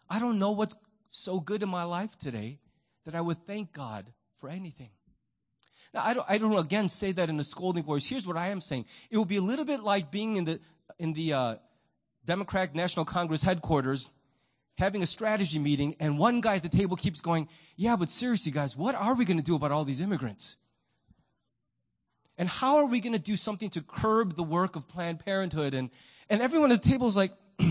I 0.10 0.20
don't 0.20 0.40
know 0.40 0.52
what's 0.52 0.78
so 1.10 1.40
good 1.40 1.64
in 1.64 1.70
my 1.70 1.84
life 1.84 2.18
today 2.18 2.60
that 3.06 3.16
I 3.16 3.22
would 3.22 3.46
thank 3.46 3.74
God 3.74 4.06
for 4.40 4.50
anything. 4.50 4.90
Now, 5.94 6.04
I 6.06 6.14
don't, 6.14 6.26
I 6.30 6.38
don't 6.38 6.58
again 6.58 6.88
say 6.88 7.12
that 7.12 7.30
in 7.30 7.40
a 7.40 7.44
scolding 7.44 7.84
voice. 7.84 8.06
Here's 8.06 8.26
what 8.26 8.38
I 8.38 8.50
am 8.50 8.62
saying. 8.62 8.86
It 9.10 9.18
would 9.18 9.28
be 9.28 9.38
a 9.38 9.42
little 9.42 9.66
bit 9.66 9.82
like 9.82 10.12
being 10.12 10.38
in 10.38 10.46
the, 10.46 10.60
in 10.98 11.14
the 11.14 11.34
uh, 11.34 11.56
Democratic 12.26 12.76
National 12.76 13.06
Congress 13.06 13.44
headquarters 13.44 14.10
having 14.78 15.04
a 15.04 15.08
strategy 15.08 15.60
meeting, 15.60 15.96
and 16.00 16.18
one 16.18 16.42
guy 16.42 16.56
at 16.56 16.64
the 16.64 16.70
table 16.70 16.96
keeps 16.96 17.22
going, 17.22 17.48
Yeah, 17.76 17.96
but 17.96 18.10
seriously, 18.10 18.52
guys, 18.52 18.76
what 18.76 18.96
are 18.96 19.14
we 19.16 19.26
going 19.26 19.38
to 19.38 19.44
do 19.44 19.56
about 19.56 19.72
all 19.72 19.84
these 19.84 20.02
immigrants? 20.02 20.58
And 22.38 22.50
how 22.50 22.78
are 22.78 22.86
we 22.86 23.00
going 23.00 23.14
to 23.14 23.20
do 23.20 23.36
something 23.36 23.70
to 23.72 23.82
curb 23.82 24.36
the 24.36 24.44
work 24.44 24.76
of 24.76 24.88
Planned 24.88 25.20
Parenthood? 25.20 25.74
And, 25.74 25.92
and 26.30 26.42
everyone 26.42 26.72
at 26.72 26.82
the 26.82 26.90
table 26.90 27.08
is 27.08 27.18
like, 27.18 27.34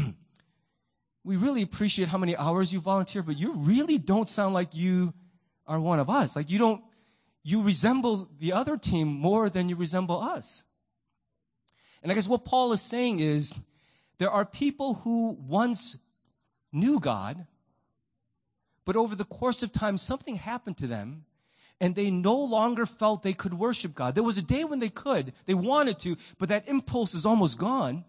We 1.22 1.36
really 1.36 1.62
appreciate 1.62 2.08
how 2.08 2.18
many 2.18 2.36
hours 2.36 2.72
you 2.72 2.80
volunteer, 2.80 3.22
but 3.22 3.36
you 3.36 3.52
really 3.52 3.98
don't 3.98 4.28
sound 4.28 4.54
like 4.54 4.74
you 4.74 5.12
are 5.66 5.78
one 5.78 6.00
of 6.00 6.08
us. 6.08 6.34
Like, 6.34 6.48
you 6.50 6.58
don't, 6.58 6.82
you 7.42 7.62
resemble 7.62 8.28
the 8.38 8.52
other 8.52 8.76
team 8.76 9.08
more 9.08 9.48
than 9.48 9.68
you 9.68 9.76
resemble 9.76 10.20
us. 10.20 10.64
And 12.02 12.10
I 12.10 12.14
guess 12.14 12.28
what 12.28 12.44
Paul 12.44 12.72
is 12.72 12.82
saying 12.82 13.20
is 13.20 13.54
there 14.18 14.30
are 14.30 14.44
people 14.44 14.94
who 14.94 15.36
once 15.40 15.96
knew 16.72 16.98
God, 16.98 17.46
but 18.84 18.96
over 18.96 19.14
the 19.14 19.24
course 19.24 19.62
of 19.62 19.72
time, 19.72 19.96
something 19.96 20.36
happened 20.36 20.76
to 20.78 20.86
them 20.86 21.24
and 21.80 21.94
they 21.94 22.10
no 22.10 22.36
longer 22.36 22.84
felt 22.84 23.22
they 23.22 23.32
could 23.32 23.54
worship 23.54 23.94
God. 23.94 24.14
There 24.14 24.24
was 24.24 24.36
a 24.36 24.42
day 24.42 24.64
when 24.64 24.80
they 24.80 24.90
could, 24.90 25.32
they 25.46 25.54
wanted 25.54 25.98
to, 26.00 26.16
but 26.38 26.50
that 26.50 26.68
impulse 26.68 27.14
is 27.14 27.24
almost 27.24 27.58
gone. 27.58 28.04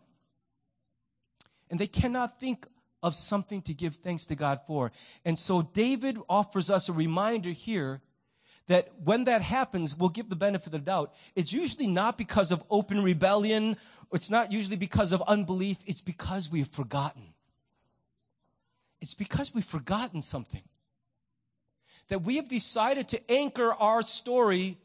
And 1.70 1.80
they 1.80 1.88
cannot 1.88 2.40
think 2.40 2.68
of 3.02 3.16
something 3.16 3.62
to 3.64 3.74
give 3.74 3.96
thanks 3.96 4.26
to 4.26 4.36
God 4.36 4.60
for. 4.68 4.92
And 5.24 5.40
so 5.40 5.62
David 5.62 6.18
offers 6.30 6.70
us 6.70 6.90
a 6.90 6.94
reminder 6.94 7.52
here 7.52 8.02
that 8.68 8.90
when 9.04 9.26
that 9.26 9.42
happens, 9.42 9.98
we'll 9.98 10.10
give 10.10 10.30
the 10.30 10.36
benefit 10.36 10.68
of 10.68 10.72
the 10.74 10.80
doubt. 10.80 11.14
It's 11.36 11.52
usually 11.52 11.88
not 11.88 12.18
because 12.18 12.52
of 12.52 12.64
open 12.70 13.04
rebellion, 13.04 13.78
it's 14.14 14.30
not 14.30 14.52
usually 14.52 14.78
because 14.78 15.12
of 15.12 15.22
unbelief, 15.24 15.78
it's 15.86 16.02
because 16.02 16.52
we've 16.52 16.68
forgotten. 16.68 17.34
It's 19.02 19.14
because 19.14 19.54
we've 19.54 19.66
forgotten 19.66 20.22
something. 20.22 20.64
That 22.10 22.24
we 22.24 22.36
have 22.36 22.48
decided 22.48 23.08
to 23.10 23.32
anchor 23.32 23.74
our 23.74 24.02
story 24.02 24.78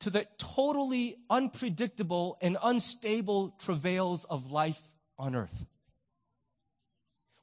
to 0.00 0.10
the 0.10 0.26
totally 0.38 1.16
unpredictable 1.30 2.36
and 2.40 2.58
unstable 2.62 3.50
travails 3.58 4.24
of 4.24 4.50
life 4.50 4.80
on 5.18 5.34
earth. 5.34 5.64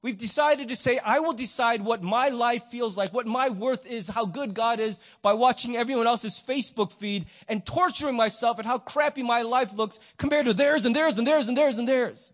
We've 0.03 0.17
decided 0.17 0.69
to 0.69 0.75
say, 0.75 0.97
I 0.97 1.19
will 1.19 1.33
decide 1.33 1.81
what 1.81 2.01
my 2.01 2.29
life 2.29 2.63
feels 2.71 2.97
like, 2.97 3.13
what 3.13 3.27
my 3.27 3.49
worth 3.49 3.85
is, 3.85 4.09
how 4.09 4.25
good 4.25 4.55
God 4.55 4.79
is 4.79 4.99
by 5.21 5.33
watching 5.33 5.77
everyone 5.77 6.07
else's 6.07 6.41
Facebook 6.45 6.91
feed 6.91 7.27
and 7.47 7.63
torturing 7.63 8.15
myself 8.15 8.57
at 8.57 8.65
how 8.65 8.79
crappy 8.79 9.21
my 9.21 9.43
life 9.43 9.73
looks 9.73 9.99
compared 10.17 10.45
to 10.45 10.53
theirs 10.53 10.85
and 10.85 10.95
theirs 10.95 11.19
and 11.19 11.27
theirs 11.27 11.47
and 11.47 11.55
theirs 11.55 11.77
and 11.77 11.87
theirs. 11.87 12.31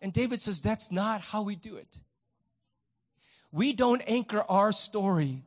And 0.00 0.14
David 0.14 0.40
says 0.40 0.60
that's 0.60 0.90
not 0.90 1.20
how 1.20 1.42
we 1.42 1.56
do 1.56 1.76
it. 1.76 2.00
We 3.52 3.74
don't 3.74 4.02
anchor 4.06 4.44
our 4.48 4.72
story 4.72 5.42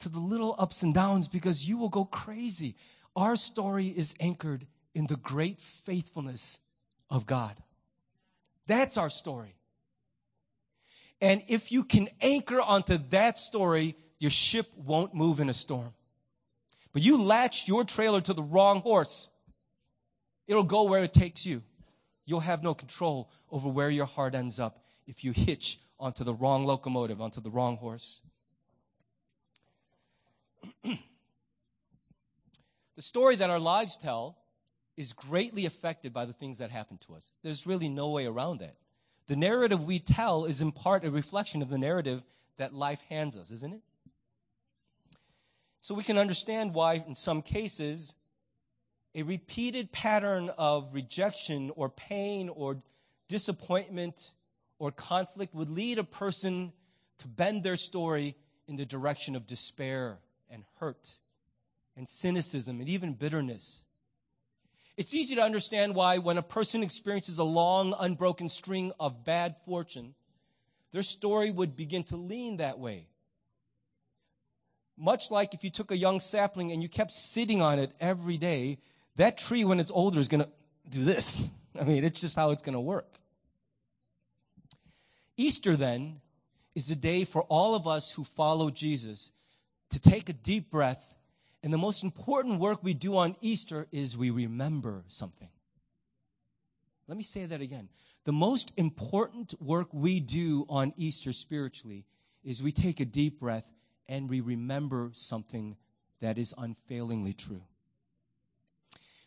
to 0.00 0.08
the 0.08 0.18
little 0.18 0.56
ups 0.58 0.82
and 0.82 0.92
downs 0.92 1.28
because 1.28 1.68
you 1.68 1.78
will 1.78 1.88
go 1.90 2.06
crazy. 2.06 2.74
Our 3.14 3.36
story 3.36 3.86
is 3.86 4.14
anchored 4.18 4.66
in 4.94 5.06
the 5.06 5.16
great 5.16 5.60
faithfulness 5.60 6.58
of 7.10 7.26
God. 7.26 7.56
That's 8.66 8.96
our 8.96 9.10
story. 9.10 9.54
And 11.20 11.42
if 11.48 11.70
you 11.72 11.84
can 11.84 12.08
anchor 12.20 12.60
onto 12.60 12.98
that 13.10 13.38
story, 13.38 13.96
your 14.18 14.30
ship 14.30 14.66
won't 14.76 15.14
move 15.14 15.40
in 15.40 15.48
a 15.48 15.54
storm. 15.54 15.92
But 16.92 17.02
you 17.02 17.22
latch 17.22 17.68
your 17.68 17.84
trailer 17.84 18.20
to 18.22 18.32
the 18.32 18.42
wrong 18.42 18.80
horse, 18.80 19.28
it'll 20.46 20.62
go 20.62 20.84
where 20.84 21.04
it 21.04 21.12
takes 21.12 21.44
you 21.44 21.62
you'll 22.30 22.40
have 22.40 22.62
no 22.62 22.72
control 22.74 23.28
over 23.50 23.68
where 23.68 23.90
your 23.90 24.06
heart 24.06 24.36
ends 24.36 24.60
up 24.60 24.84
if 25.06 25.24
you 25.24 25.32
hitch 25.32 25.80
onto 25.98 26.22
the 26.22 26.32
wrong 26.32 26.64
locomotive, 26.64 27.20
onto 27.20 27.40
the 27.40 27.50
wrong 27.50 27.76
horse. 27.76 28.22
the 30.84 30.96
story 32.98 33.34
that 33.34 33.50
our 33.50 33.58
lives 33.58 33.96
tell 33.96 34.38
is 34.96 35.12
greatly 35.12 35.66
affected 35.66 36.12
by 36.12 36.24
the 36.24 36.32
things 36.32 36.58
that 36.58 36.70
happen 36.70 36.98
to 37.06 37.14
us. 37.14 37.32
There's 37.42 37.66
really 37.66 37.88
no 37.88 38.10
way 38.10 38.26
around 38.26 38.60
that. 38.60 38.76
The 39.28 39.36
narrative 39.36 39.84
we 39.84 39.98
tell 39.98 40.44
is 40.44 40.60
in 40.60 40.72
part 40.72 41.04
a 41.04 41.10
reflection 41.10 41.62
of 41.62 41.68
the 41.68 41.78
narrative 41.78 42.22
that 42.56 42.74
life 42.74 43.00
hands 43.08 43.36
us, 43.36 43.50
isn't 43.50 43.72
it? 43.72 43.80
So 45.80 45.94
we 45.94 46.02
can 46.02 46.18
understand 46.18 46.74
why, 46.74 47.02
in 47.06 47.14
some 47.14 47.40
cases, 47.40 48.14
a 49.14 49.22
repeated 49.22 49.92
pattern 49.92 50.50
of 50.58 50.92
rejection 50.92 51.70
or 51.74 51.88
pain 51.88 52.48
or 52.48 52.82
disappointment 53.28 54.32
or 54.78 54.90
conflict 54.90 55.54
would 55.54 55.70
lead 55.70 55.98
a 55.98 56.04
person 56.04 56.72
to 57.18 57.28
bend 57.28 57.62
their 57.62 57.76
story 57.76 58.36
in 58.66 58.76
the 58.76 58.86
direction 58.86 59.36
of 59.36 59.46
despair 59.46 60.18
and 60.50 60.64
hurt 60.78 61.18
and 61.96 62.08
cynicism 62.08 62.80
and 62.80 62.88
even 62.88 63.14
bitterness. 63.14 63.84
It's 65.00 65.14
easy 65.14 65.34
to 65.36 65.40
understand 65.40 65.94
why, 65.94 66.18
when 66.18 66.36
a 66.36 66.42
person 66.42 66.82
experiences 66.82 67.38
a 67.38 67.42
long, 67.42 67.94
unbroken 67.98 68.50
string 68.50 68.92
of 69.00 69.24
bad 69.24 69.56
fortune, 69.64 70.14
their 70.92 71.00
story 71.00 71.50
would 71.50 71.74
begin 71.74 72.04
to 72.04 72.18
lean 72.18 72.58
that 72.58 72.78
way. 72.78 73.06
Much 74.98 75.30
like 75.30 75.54
if 75.54 75.64
you 75.64 75.70
took 75.70 75.90
a 75.90 75.96
young 75.96 76.20
sapling 76.20 76.70
and 76.70 76.82
you 76.82 76.88
kept 76.90 77.12
sitting 77.12 77.62
on 77.62 77.78
it 77.78 77.92
every 77.98 78.36
day, 78.36 78.76
that 79.16 79.38
tree, 79.38 79.64
when 79.64 79.80
it's 79.80 79.90
older, 79.90 80.20
is 80.20 80.28
going 80.28 80.44
to 80.44 80.50
do 80.90 81.02
this. 81.02 81.40
I 81.80 81.84
mean, 81.84 82.04
it's 82.04 82.20
just 82.20 82.36
how 82.36 82.50
it's 82.50 82.62
going 82.62 82.74
to 82.74 82.80
work. 82.80 83.08
Easter, 85.38 85.76
then, 85.76 86.20
is 86.74 86.90
a 86.90 86.94
day 86.94 87.24
for 87.24 87.40
all 87.44 87.74
of 87.74 87.86
us 87.86 88.12
who 88.12 88.22
follow 88.22 88.68
Jesus 88.68 89.32
to 89.88 89.98
take 89.98 90.28
a 90.28 90.34
deep 90.34 90.70
breath 90.70 91.14
and 91.62 91.72
the 91.72 91.78
most 91.78 92.02
important 92.02 92.58
work 92.58 92.82
we 92.82 92.94
do 92.94 93.16
on 93.16 93.36
Easter 93.40 93.86
is 93.92 94.16
we 94.16 94.30
remember 94.30 95.04
something. 95.08 95.48
Let 97.06 97.16
me 97.16 97.22
say 97.22 97.44
that 97.46 97.60
again. 97.60 97.88
The 98.24 98.32
most 98.32 98.72
important 98.76 99.54
work 99.60 99.88
we 99.92 100.20
do 100.20 100.64
on 100.68 100.92
Easter 100.96 101.32
spiritually 101.32 102.04
is 102.44 102.62
we 102.62 102.72
take 102.72 103.00
a 103.00 103.04
deep 103.04 103.40
breath 103.40 103.64
and 104.08 104.28
we 104.28 104.40
remember 104.40 105.10
something 105.12 105.76
that 106.20 106.38
is 106.38 106.54
unfailingly 106.56 107.32
true. 107.32 107.62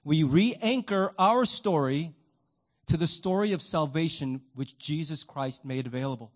We 0.03 0.23
re 0.23 0.55
anchor 0.61 1.13
our 1.17 1.45
story 1.45 2.13
to 2.87 2.97
the 2.97 3.07
story 3.07 3.53
of 3.53 3.61
salvation 3.61 4.41
which 4.55 4.77
Jesus 4.77 5.23
Christ 5.23 5.63
made 5.63 5.87
available. 5.87 6.31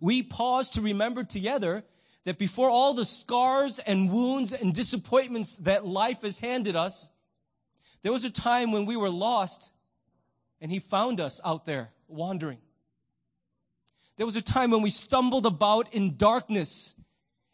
We 0.00 0.22
pause 0.22 0.70
to 0.70 0.80
remember 0.80 1.24
together 1.24 1.84
that 2.24 2.38
before 2.38 2.68
all 2.68 2.94
the 2.94 3.04
scars 3.04 3.78
and 3.78 4.10
wounds 4.10 4.52
and 4.52 4.74
disappointments 4.74 5.56
that 5.56 5.86
life 5.86 6.22
has 6.22 6.38
handed 6.38 6.76
us, 6.76 7.10
there 8.02 8.12
was 8.12 8.24
a 8.24 8.30
time 8.30 8.72
when 8.72 8.86
we 8.86 8.96
were 8.96 9.10
lost 9.10 9.72
and 10.60 10.70
He 10.70 10.78
found 10.78 11.20
us 11.20 11.40
out 11.44 11.64
there 11.64 11.90
wandering. 12.08 12.58
There 14.16 14.26
was 14.26 14.36
a 14.36 14.42
time 14.42 14.70
when 14.70 14.82
we 14.82 14.90
stumbled 14.90 15.46
about 15.46 15.94
in 15.94 16.16
darkness 16.16 16.94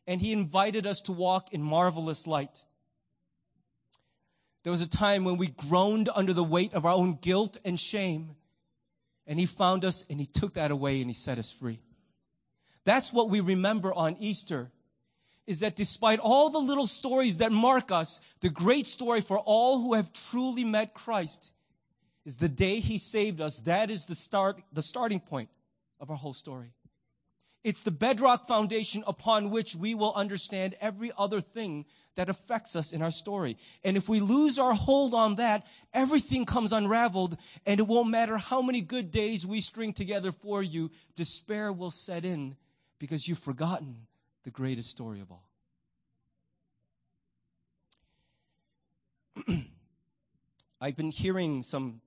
and 0.07 0.21
He 0.21 0.33
invited 0.33 0.87
us 0.87 1.01
to 1.03 1.13
walk 1.13 1.53
in 1.53 1.63
marvelous 1.63 2.27
light. 2.27 2.65
There 4.65 4.73
was 4.73 4.83
a 4.83 4.89
time 4.89 5.23
when 5.25 5.37
we 5.37 5.47
groaned 5.47 6.09
under 6.13 6.33
the 6.33 6.43
weight 6.43 6.75
of 6.75 6.85
our 6.85 6.95
own 6.95 7.19
guilt 7.21 7.57
and 7.65 7.79
shame 7.79 8.35
and 9.29 9.39
He 9.39 9.47
found 9.47 9.85
us 9.85 10.05
and 10.11 10.19
He 10.19 10.27
took 10.27 10.55
that 10.55 10.73
away 10.73 11.01
and 11.01 11.09
He 11.09 11.15
set 11.15 11.39
us 11.39 11.53
free. 11.53 11.81
That's 12.87 13.13
what 13.13 13.29
we 13.29 13.41
remember 13.41 13.93
on 13.93 14.17
Easter. 14.21 14.71
Is 15.47 15.61
that 15.61 15.77
despite 15.77 16.21
all 16.21 16.51
the 16.51 16.59
little 16.59 16.87
stories 16.87 17.39
that 17.39 17.53
mark 17.53 17.91
us, 17.91 18.21
the 18.41 18.49
great 18.49 18.87
story 18.87 19.21
for 19.21 19.39
all 19.39 19.81
who 19.81 19.95
have 19.95 20.13
truly 20.13 20.65
met 20.65 20.95
Christ 20.95 21.53
is 22.25 22.37
the 22.37 22.49
day 22.49 22.81
he 22.81 22.99
saved 22.99 23.41
us. 23.41 23.59
That 23.61 23.91
is 23.91 24.07
the 24.07 24.15
start, 24.15 24.63
the 24.73 24.83
starting 24.83 25.21
point 25.21 25.51
of 26.01 26.11
our 26.11 26.17
whole 26.17 26.33
story. 26.33 26.73
It's 27.65 27.83
the 27.83 27.91
bedrock 27.91 28.47
foundation 28.47 29.03
upon 29.05 29.51
which 29.51 29.75
we 29.75 29.97
will 29.97 30.13
understand 30.15 30.77
every 30.81 31.11
other 31.19 31.41
thing 31.41 31.87
that 32.15 32.29
affects 32.29 32.77
us 32.77 32.93
in 32.93 33.03
our 33.03 33.11
story. 33.11 33.57
And 33.83 33.97
if 33.97 34.09
we 34.09 34.21
lose 34.21 34.61
our 34.61 34.75
hold 34.75 35.13
on 35.13 35.37
that, 35.37 35.67
everything 35.93 36.45
comes 36.45 36.73
unraveled 36.73 37.37
and 37.65 37.81
it 37.81 37.89
won't 37.89 38.11
matter 38.11 38.39
how 38.39 38.63
many 38.63 38.81
good 38.81 39.11
days 39.11 39.45
we 39.45 39.61
string 39.61 39.93
together 39.93 40.31
for 40.31 40.63
you, 40.63 40.93
despair 41.17 41.73
will 41.73 41.91
set 41.91 42.25
in 42.25 42.57
because 42.99 43.29
you've 43.29 43.39
forgotten 43.39 44.07
the 44.45 44.51
greatest 44.51 44.91
story 44.91 45.21
of 45.21 45.31
all. 45.31 45.45
I've 50.81 50.97
been 50.97 51.11
hearing 51.11 51.63
some 51.63 52.01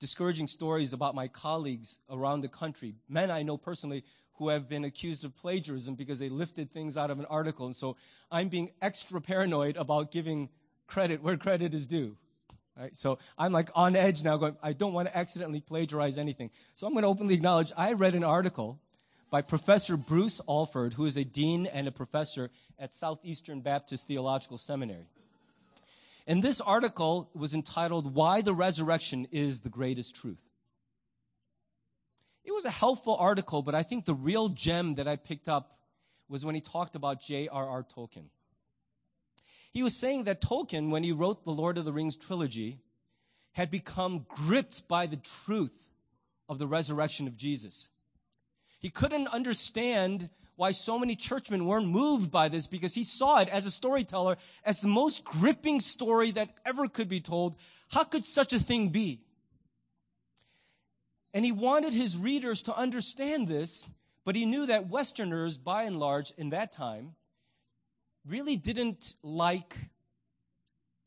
discouraging 0.00 0.48
stories 0.48 0.92
about 0.92 1.14
my 1.14 1.28
colleagues 1.28 2.00
around 2.10 2.40
the 2.40 2.48
country, 2.48 2.94
men 3.08 3.30
I 3.30 3.42
know 3.42 3.56
personally 3.56 4.04
who 4.34 4.48
have 4.48 4.68
been 4.68 4.84
accused 4.84 5.24
of 5.24 5.36
plagiarism 5.36 5.94
because 5.94 6.18
they 6.18 6.28
lifted 6.28 6.72
things 6.72 6.96
out 6.96 7.10
of 7.10 7.18
an 7.18 7.26
article. 7.26 7.66
And 7.66 7.76
so 7.76 7.96
I'm 8.30 8.48
being 8.48 8.70
extra 8.80 9.20
paranoid 9.20 9.76
about 9.76 10.10
giving 10.10 10.48
credit 10.86 11.22
where 11.22 11.36
credit 11.36 11.74
is 11.74 11.86
due. 11.86 12.16
Right? 12.76 12.96
So 12.96 13.18
I'm 13.38 13.52
like 13.52 13.70
on 13.74 13.94
edge 13.94 14.24
now 14.24 14.38
going, 14.38 14.56
I 14.62 14.72
don't 14.72 14.94
want 14.94 15.08
to 15.08 15.16
accidentally 15.16 15.60
plagiarize 15.60 16.16
anything. 16.16 16.50
So 16.74 16.86
I'm 16.86 16.94
going 16.94 17.02
to 17.02 17.08
openly 17.08 17.34
acknowledge 17.34 17.70
I 17.76 17.92
read 17.92 18.14
an 18.14 18.24
article 18.24 18.80
by 19.32 19.40
Professor 19.40 19.96
Bruce 19.96 20.42
Ashford, 20.46 20.92
who 20.92 21.06
is 21.06 21.16
a 21.16 21.24
dean 21.24 21.64
and 21.64 21.88
a 21.88 21.90
professor 21.90 22.50
at 22.78 22.92
Southeastern 22.92 23.62
Baptist 23.62 24.06
Theological 24.06 24.58
Seminary. 24.58 25.06
And 26.26 26.42
this 26.42 26.60
article 26.60 27.30
was 27.34 27.54
entitled, 27.54 28.14
Why 28.14 28.42
the 28.42 28.52
Resurrection 28.52 29.26
is 29.32 29.60
the 29.60 29.70
Greatest 29.70 30.14
Truth. 30.14 30.42
It 32.44 32.52
was 32.52 32.66
a 32.66 32.70
helpful 32.70 33.16
article, 33.16 33.62
but 33.62 33.74
I 33.74 33.82
think 33.82 34.04
the 34.04 34.12
real 34.12 34.50
gem 34.50 34.96
that 34.96 35.08
I 35.08 35.16
picked 35.16 35.48
up 35.48 35.78
was 36.28 36.44
when 36.44 36.54
he 36.54 36.60
talked 36.60 36.94
about 36.94 37.22
J.R.R. 37.22 37.84
Tolkien. 37.84 38.26
He 39.72 39.82
was 39.82 39.96
saying 39.96 40.24
that 40.24 40.42
Tolkien, 40.42 40.90
when 40.90 41.04
he 41.04 41.12
wrote 41.12 41.44
the 41.44 41.52
Lord 41.52 41.78
of 41.78 41.86
the 41.86 41.92
Rings 41.92 42.16
trilogy, 42.16 42.80
had 43.52 43.70
become 43.70 44.26
gripped 44.28 44.86
by 44.88 45.06
the 45.06 45.16
truth 45.16 45.88
of 46.50 46.58
the 46.58 46.66
resurrection 46.66 47.26
of 47.26 47.38
Jesus. 47.38 47.88
He 48.82 48.90
couldn't 48.90 49.28
understand 49.28 50.28
why 50.56 50.72
so 50.72 50.98
many 50.98 51.14
churchmen 51.14 51.66
weren't 51.66 51.86
moved 51.86 52.30
by 52.30 52.48
this 52.48 52.66
because 52.66 52.94
he 52.94 53.04
saw 53.04 53.40
it 53.40 53.48
as 53.48 53.64
a 53.64 53.70
storyteller 53.70 54.36
as 54.64 54.80
the 54.80 54.88
most 54.88 55.24
gripping 55.24 55.80
story 55.80 56.32
that 56.32 56.50
ever 56.66 56.88
could 56.88 57.08
be 57.08 57.20
told. 57.20 57.54
How 57.88 58.02
could 58.04 58.24
such 58.24 58.52
a 58.52 58.58
thing 58.58 58.88
be? 58.88 59.20
And 61.32 61.44
he 61.44 61.52
wanted 61.52 61.94
his 61.94 62.18
readers 62.18 62.62
to 62.64 62.76
understand 62.76 63.48
this, 63.48 63.88
but 64.24 64.36
he 64.36 64.44
knew 64.44 64.66
that 64.66 64.88
Westerners, 64.88 65.56
by 65.56 65.84
and 65.84 65.98
large, 65.98 66.32
in 66.36 66.50
that 66.50 66.72
time, 66.72 67.14
really 68.26 68.56
didn't 68.56 69.14
like 69.22 69.76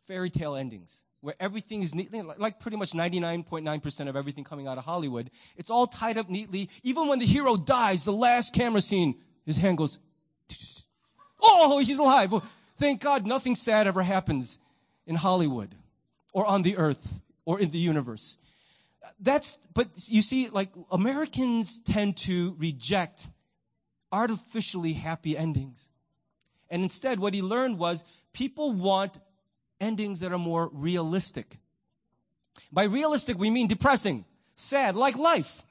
fairy 0.07 0.29
tale 0.29 0.55
endings 0.55 1.03
where 1.25 1.35
everything 1.39 1.81
is 1.81 1.95
neatly, 1.95 2.21
like 2.21 2.59
pretty 2.59 2.77
much 2.77 2.91
99.9% 2.91 4.07
of 4.07 4.15
everything 4.15 4.43
coming 4.43 4.67
out 4.67 4.77
of 4.77 4.85
Hollywood, 4.85 5.31
it's 5.57 5.71
all 5.71 5.87
tied 5.87 6.19
up 6.19 6.29
neatly. 6.29 6.69
Even 6.83 7.07
when 7.07 7.17
the 7.17 7.25
hero 7.25 7.57
dies, 7.57 8.05
the 8.05 8.13
last 8.13 8.53
camera 8.53 8.79
scene, 8.79 9.15
his 9.43 9.57
hand 9.57 9.79
goes, 9.79 9.97
oh, 11.41 11.79
he's 11.79 11.97
alive. 11.97 12.31
Well, 12.31 12.45
thank 12.77 13.01
God 13.01 13.25
nothing 13.25 13.55
sad 13.55 13.87
ever 13.87 14.03
happens 14.03 14.59
in 15.07 15.15
Hollywood 15.15 15.73
or 16.31 16.45
on 16.45 16.61
the 16.61 16.77
earth 16.77 17.21
or 17.43 17.59
in 17.59 17.71
the 17.71 17.79
universe. 17.79 18.37
That's, 19.19 19.57
but 19.73 19.87
you 20.05 20.21
see, 20.21 20.49
like 20.49 20.69
Americans 20.91 21.79
tend 21.79 22.17
to 22.17 22.55
reject 22.59 23.29
artificially 24.11 24.93
happy 24.93 25.35
endings. 25.35 25.89
And 26.69 26.83
instead, 26.83 27.19
what 27.19 27.33
he 27.33 27.41
learned 27.41 27.79
was 27.79 28.03
people 28.31 28.73
want 28.73 29.17
endings 29.79 30.19
that 30.21 30.31
are 30.31 30.39
more 30.39 30.69
realistic. 30.71 31.57
By 32.71 32.83
realistic, 32.83 33.37
we 33.37 33.49
mean 33.49 33.67
depressing, 33.67 34.25
sad, 34.55 34.95
like 34.95 35.17
life. 35.17 35.65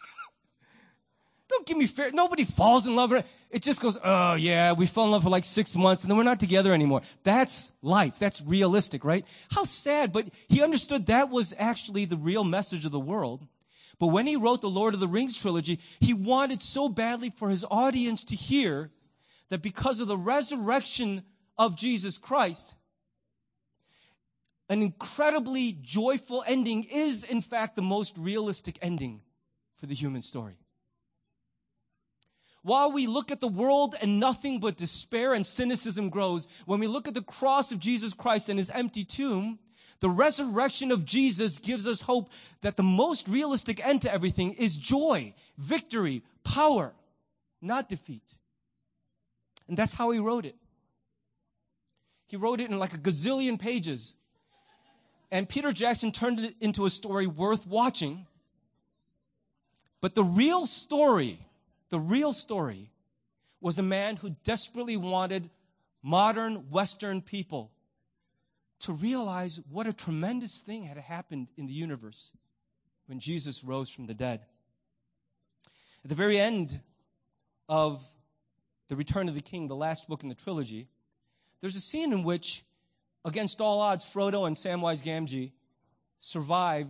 Don't 1.48 1.66
give 1.66 1.76
me 1.76 1.86
fair. 1.86 2.10
Nobody 2.12 2.44
falls 2.44 2.86
in 2.86 2.96
love. 2.96 3.12
It 3.50 3.62
just 3.62 3.80
goes, 3.80 3.98
oh 4.02 4.34
yeah, 4.34 4.72
we 4.72 4.86
fell 4.86 5.04
in 5.04 5.10
love 5.10 5.22
for 5.22 5.30
like 5.30 5.44
six 5.44 5.76
months 5.76 6.02
and 6.02 6.10
then 6.10 6.16
we're 6.16 6.24
not 6.24 6.40
together 6.40 6.72
anymore. 6.72 7.02
That's 7.22 7.72
life. 7.82 8.18
That's 8.18 8.42
realistic, 8.42 9.04
right? 9.04 9.24
How 9.50 9.64
sad, 9.64 10.12
but 10.12 10.26
he 10.48 10.62
understood 10.62 11.06
that 11.06 11.30
was 11.30 11.54
actually 11.58 12.04
the 12.04 12.16
real 12.16 12.44
message 12.44 12.84
of 12.84 12.92
the 12.92 13.00
world. 13.00 13.46
But 13.98 14.08
when 14.08 14.26
he 14.26 14.36
wrote 14.36 14.60
the 14.60 14.68
Lord 14.68 14.94
of 14.94 15.00
the 15.00 15.08
Rings 15.08 15.36
trilogy, 15.36 15.78
he 16.00 16.12
wanted 16.12 16.60
so 16.60 16.88
badly 16.88 17.30
for 17.30 17.48
his 17.48 17.64
audience 17.70 18.24
to 18.24 18.34
hear 18.34 18.90
that 19.50 19.62
because 19.62 20.00
of 20.00 20.08
the 20.08 20.18
resurrection 20.18 21.22
of 21.56 21.76
Jesus 21.76 22.18
Christ, 22.18 22.74
an 24.68 24.82
incredibly 24.82 25.76
joyful 25.82 26.42
ending 26.46 26.84
is, 26.84 27.24
in 27.24 27.42
fact, 27.42 27.76
the 27.76 27.82
most 27.82 28.16
realistic 28.16 28.78
ending 28.80 29.20
for 29.76 29.86
the 29.86 29.94
human 29.94 30.22
story. 30.22 30.56
While 32.62 32.92
we 32.92 33.06
look 33.06 33.30
at 33.30 33.42
the 33.42 33.48
world 33.48 33.94
and 34.00 34.18
nothing 34.18 34.58
but 34.58 34.78
despair 34.78 35.34
and 35.34 35.44
cynicism 35.44 36.08
grows, 36.08 36.48
when 36.64 36.80
we 36.80 36.86
look 36.86 37.06
at 37.06 37.12
the 37.12 37.22
cross 37.22 37.72
of 37.72 37.78
Jesus 37.78 38.14
Christ 38.14 38.48
and 38.48 38.58
his 38.58 38.70
empty 38.70 39.04
tomb, 39.04 39.58
the 40.00 40.08
resurrection 40.08 40.90
of 40.90 41.04
Jesus 41.04 41.58
gives 41.58 41.86
us 41.86 42.00
hope 42.00 42.30
that 42.62 42.76
the 42.76 42.82
most 42.82 43.28
realistic 43.28 43.86
end 43.86 44.00
to 44.02 44.12
everything 44.12 44.52
is 44.52 44.76
joy, 44.76 45.34
victory, 45.58 46.22
power, 46.42 46.94
not 47.60 47.90
defeat. 47.90 48.38
And 49.68 49.76
that's 49.76 49.94
how 49.94 50.10
he 50.10 50.18
wrote 50.18 50.46
it. 50.46 50.56
He 52.26 52.36
wrote 52.36 52.60
it 52.60 52.70
in 52.70 52.78
like 52.78 52.94
a 52.94 52.98
gazillion 52.98 53.58
pages. 53.58 54.14
And 55.34 55.48
Peter 55.48 55.72
Jackson 55.72 56.12
turned 56.12 56.38
it 56.38 56.54
into 56.60 56.86
a 56.86 56.90
story 56.90 57.26
worth 57.26 57.66
watching. 57.66 58.28
But 60.00 60.14
the 60.14 60.22
real 60.22 60.64
story, 60.64 61.40
the 61.88 61.98
real 61.98 62.32
story, 62.32 62.92
was 63.60 63.76
a 63.80 63.82
man 63.82 64.14
who 64.14 64.36
desperately 64.44 64.96
wanted 64.96 65.50
modern 66.04 66.70
Western 66.70 67.20
people 67.20 67.72
to 68.78 68.92
realize 68.92 69.58
what 69.68 69.88
a 69.88 69.92
tremendous 69.92 70.62
thing 70.62 70.84
had 70.84 70.98
happened 70.98 71.48
in 71.56 71.66
the 71.66 71.72
universe 71.72 72.30
when 73.06 73.18
Jesus 73.18 73.64
rose 73.64 73.90
from 73.90 74.06
the 74.06 74.14
dead. 74.14 74.46
At 76.04 76.10
the 76.10 76.14
very 76.14 76.38
end 76.38 76.80
of 77.68 78.04
The 78.86 78.94
Return 78.94 79.28
of 79.28 79.34
the 79.34 79.40
King, 79.40 79.66
the 79.66 79.74
last 79.74 80.06
book 80.06 80.22
in 80.22 80.28
the 80.28 80.36
trilogy, 80.36 80.86
there's 81.60 81.74
a 81.74 81.80
scene 81.80 82.12
in 82.12 82.22
which, 82.22 82.64
against 83.24 83.60
all 83.60 83.80
odds, 83.80 84.04
Frodo 84.04 84.46
and 84.46 84.56
Samwise 84.56 85.02
Gamgee 85.02 85.52
survive 86.20 86.88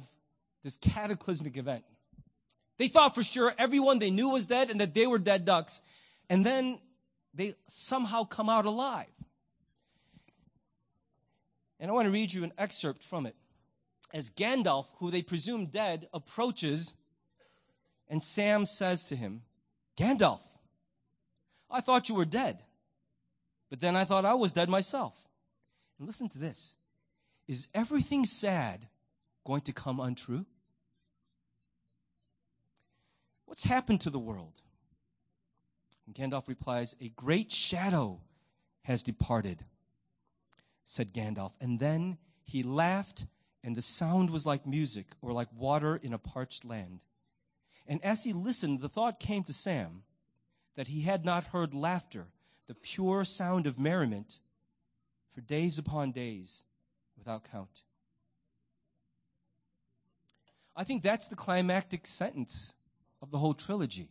this 0.62 0.77
cataclysmic 0.77 1.57
event. 1.57 1.85
They 2.77 2.88
thought 2.88 3.14
for 3.14 3.23
sure 3.23 3.55
everyone 3.59 3.99
they 3.99 4.11
knew 4.11 4.31
was 4.31 4.47
dead 4.47 4.70
and 4.70 4.81
that 4.81 4.94
they 4.94 5.07
were 5.07 5.18
dead 5.18 5.44
ducks, 5.44 5.81
and 6.29 6.44
then 6.44 6.79
they 7.33 7.55
somehow 7.68 8.25
come 8.25 8.49
out 8.49 8.64
alive. 8.64 9.07
And 11.79 11.90
I 11.90 11.94
want 11.94 12.07
to 12.07 12.11
read 12.11 12.33
you 12.33 12.44
an 12.44 12.53
excerpt 12.57 13.03
from 13.03 13.27
it. 13.27 13.37
As 14.12 14.31
Gandalf, 14.31 14.87
who 14.99 15.11
they 15.11 15.23
presume 15.23 15.66
dead, 15.66 16.09
approaches, 16.14 16.94
and 18.09 18.23
Sam 18.23 18.64
says 18.64 19.05
to 19.07 19.16
him, 19.16 19.42
Gandalf, 19.97 20.40
I 21.70 21.81
thought 21.81 22.09
you 22.09 22.14
were 22.14 22.25
dead, 22.25 22.59
but 23.70 23.81
then 23.81 23.97
I 23.97 24.05
thought 24.05 24.25
I 24.25 24.35
was 24.35 24.53
dead 24.53 24.68
myself. 24.68 25.23
And 26.04 26.08
listen 26.10 26.28
to 26.28 26.38
this 26.38 26.74
Is 27.48 27.68
everything 27.72 28.26
sad 28.26 28.88
going 29.46 29.62
to 29.62 29.72
come 29.72 30.00
untrue? 30.00 30.44
What's 33.46 33.64
happened 33.64 34.02
to 34.02 34.10
the 34.10 34.18
world? 34.18 34.60
And 36.04 36.14
Gandalf 36.14 36.46
replies, 36.46 36.94
A 37.00 37.08
great 37.08 37.50
shadow 37.50 38.20
has 38.82 39.02
departed 39.02 39.64
said 40.84 41.14
Gandalf. 41.14 41.52
And 41.58 41.80
then 41.80 42.18
he 42.44 42.62
laughed, 42.62 43.24
and 43.62 43.74
the 43.74 43.80
sound 43.80 44.28
was 44.28 44.44
like 44.44 44.66
music 44.66 45.06
or 45.22 45.32
like 45.32 45.48
water 45.56 45.96
in 45.96 46.12
a 46.12 46.18
parched 46.18 46.66
land. 46.66 47.00
And 47.86 48.04
as 48.04 48.24
he 48.24 48.34
listened, 48.34 48.82
the 48.82 48.90
thought 48.90 49.18
came 49.18 49.42
to 49.44 49.54
Sam 49.54 50.02
that 50.76 50.88
he 50.88 51.00
had 51.00 51.24
not 51.24 51.44
heard 51.44 51.72
laughter, 51.72 52.26
the 52.66 52.74
pure 52.74 53.24
sound 53.24 53.66
of 53.66 53.78
merriment, 53.78 54.40
for 55.35 55.40
days 55.40 55.79
upon 55.79 56.12
days 56.12 56.62
without 57.18 57.44
count. 57.51 57.83
I 60.77 60.85
think 60.85 61.03
that's 61.03 61.29
the 61.29 61.37
climactic 61.37 62.07
sentence 62.07 62.75
of 63.20 63.31
the 63.31 63.38
whole 63.38 63.55
trilogy. 63.55 64.09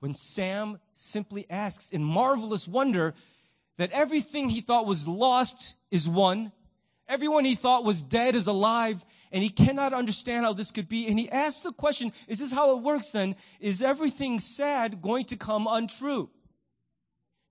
When 0.00 0.14
Sam 0.14 0.78
simply 0.94 1.46
asks 1.50 1.90
in 1.90 2.04
marvelous 2.04 2.68
wonder, 2.68 3.14
that 3.78 3.92
everything 3.92 4.48
he 4.48 4.60
thought 4.60 4.86
was 4.86 5.08
lost 5.08 5.74
is 5.90 6.08
won. 6.08 6.52
Everyone 7.08 7.44
he 7.44 7.54
thought 7.54 7.84
was 7.84 8.02
dead 8.02 8.34
is 8.34 8.46
alive, 8.46 9.04
and 9.32 9.42
he 9.42 9.48
cannot 9.48 9.92
understand 9.92 10.44
how 10.44 10.52
this 10.52 10.70
could 10.70 10.88
be. 10.88 11.08
And 11.08 11.18
he 11.18 11.30
asks 11.30 11.60
the 11.60 11.72
question, 11.72 12.12
is 12.26 12.40
this 12.40 12.52
how 12.52 12.76
it 12.76 12.82
works 12.82 13.12
then? 13.12 13.36
Is 13.60 13.82
everything 13.82 14.40
sad 14.40 15.00
going 15.00 15.24
to 15.26 15.36
come 15.36 15.66
untrue? 15.68 16.28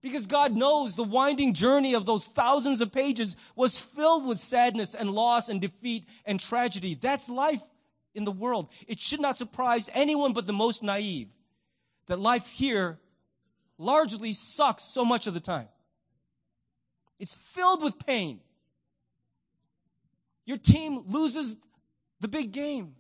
Because 0.01 0.27
God 0.27 0.55
knows 0.55 0.95
the 0.95 1.03
winding 1.03 1.53
journey 1.53 1.93
of 1.93 2.05
those 2.05 2.27
thousands 2.27 2.81
of 2.81 2.91
pages 2.91 3.36
was 3.55 3.79
filled 3.79 4.27
with 4.27 4.39
sadness 4.39 4.93
and 4.93 5.12
loss 5.12 5.49
and 5.49 5.60
defeat 5.60 6.05
and 6.25 6.39
tragedy. 6.39 6.95
That's 6.95 7.29
life 7.29 7.62
in 8.13 8.23
the 8.23 8.31
world. 8.31 8.69
It 8.88 8.99
should 8.99 9.19
not 9.19 9.38
surprise 9.38 9.89
anyone 9.93 10.33
but 10.33 10.47
the 10.47 10.53
most 10.53 10.83
naive 10.83 11.29
that 12.07 12.19
life 12.19 12.47
here 12.47 12.99
largely 13.77 14.33
sucks 14.33 14.83
so 14.83 15.03
much 15.05 15.27
of 15.27 15.33
the 15.33 15.39
time. 15.39 15.67
It's 17.19 17.33
filled 17.33 17.83
with 17.83 17.97
pain. 18.05 18.39
Your 20.45 20.57
team 20.57 21.03
loses 21.07 21.57
the 22.19 22.27
big 22.27 22.51
game. 22.51 22.95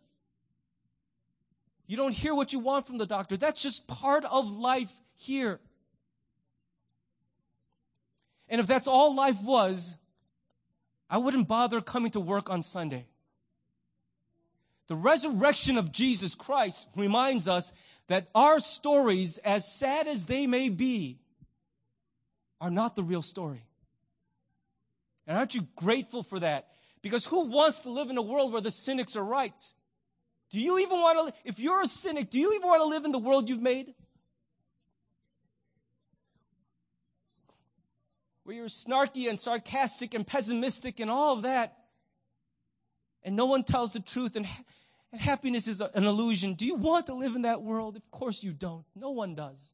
You 1.87 1.95
don't 1.95 2.11
hear 2.11 2.35
what 2.35 2.51
you 2.51 2.59
want 2.59 2.85
from 2.85 2.97
the 2.97 3.05
doctor. 3.05 3.37
That's 3.37 3.61
just 3.61 3.87
part 3.87 4.25
of 4.25 4.51
life 4.51 4.91
here. 5.15 5.59
And 8.49 8.61
if 8.61 8.67
that's 8.67 8.87
all 8.87 9.15
life 9.15 9.41
was, 9.43 9.97
I 11.09 11.17
wouldn't 11.17 11.47
bother 11.47 11.81
coming 11.81 12.11
to 12.11 12.19
work 12.19 12.49
on 12.49 12.63
Sunday. 12.63 13.05
The 14.87 14.95
resurrection 14.95 15.77
of 15.77 15.91
Jesus 15.91 16.33
Christ 16.33 16.87
reminds 16.95 17.47
us 17.47 17.73
that 18.07 18.29
our 18.33 18.59
stories, 18.59 19.37
as 19.39 19.69
sad 19.71 20.07
as 20.07 20.25
they 20.25 20.47
may 20.47 20.69
be, 20.69 21.19
are 22.61 22.71
not 22.71 22.95
the 22.95 23.03
real 23.03 23.21
story. 23.21 23.63
And 25.27 25.37
aren't 25.37 25.55
you 25.55 25.67
grateful 25.75 26.23
for 26.23 26.39
that? 26.39 26.69
Because 27.01 27.25
who 27.25 27.47
wants 27.49 27.81
to 27.81 27.89
live 27.89 28.09
in 28.09 28.17
a 28.17 28.21
world 28.21 28.51
where 28.53 28.61
the 28.61 28.71
cynics 28.71 29.15
are 29.15 29.23
right? 29.23 29.73
Do 30.49 30.59
you 30.59 30.79
even 30.79 30.99
want 30.99 31.27
to, 31.27 31.33
if 31.43 31.59
you're 31.59 31.81
a 31.81 31.87
cynic, 31.87 32.29
do 32.29 32.39
you 32.39 32.53
even 32.55 32.67
want 32.67 32.81
to 32.81 32.87
live 32.87 33.03
in 33.03 33.11
the 33.11 33.19
world 33.19 33.49
you've 33.49 33.61
made? 33.61 33.93
Where 38.47 38.55
you're 38.55 38.67
snarky 38.67 39.27
and 39.27 39.37
sarcastic 39.37 40.13
and 40.13 40.25
pessimistic 40.25 41.01
and 41.01 41.11
all 41.11 41.33
of 41.35 41.41
that, 41.41 41.75
and 43.21 43.35
no 43.35 43.45
one 43.45 43.65
tells 43.65 43.91
the 43.91 43.99
truth, 43.99 44.37
and, 44.37 44.47
and 45.11 45.19
happiness 45.19 45.67
is 45.67 45.81
an 45.81 46.05
illusion. 46.05 46.53
Do 46.53 46.65
you 46.65 46.75
want 46.75 47.07
to 47.07 47.13
live 47.13 47.35
in 47.35 47.41
that 47.41 47.61
world? 47.61 47.97
Of 47.97 48.09
course 48.09 48.43
you 48.43 48.53
don't. 48.53 48.85
No 48.95 49.09
one 49.09 49.35
does. 49.35 49.73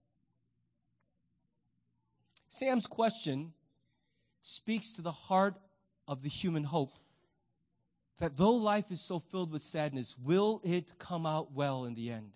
Sam's 2.50 2.88
question 2.88 3.54
speaks 4.42 4.94
to 4.94 5.04
the 5.04 5.12
heart 5.12 5.54
of 6.08 6.24
the 6.24 6.30
human 6.30 6.64
hope 6.64 6.98
that 8.18 8.38
though 8.38 8.56
life 8.56 8.86
is 8.90 9.02
so 9.02 9.20
filled 9.20 9.52
with 9.52 9.62
sadness, 9.62 10.18
will 10.18 10.62
it 10.64 10.94
come 10.98 11.28
out 11.28 11.52
well 11.52 11.86
in 11.86 11.94
the 11.94 12.10
end? 12.10 12.32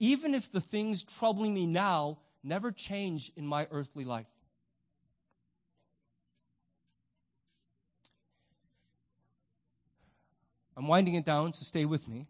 Even 0.00 0.34
if 0.34 0.50
the 0.50 0.60
things 0.60 1.04
troubling 1.04 1.54
me 1.54 1.68
now 1.68 2.18
never 2.42 2.72
change 2.72 3.30
in 3.36 3.46
my 3.46 3.68
earthly 3.70 4.04
life. 4.04 4.26
I'm 10.76 10.88
winding 10.88 11.14
it 11.14 11.24
down, 11.24 11.52
so 11.52 11.64
stay 11.64 11.84
with 11.84 12.08
me. 12.08 12.26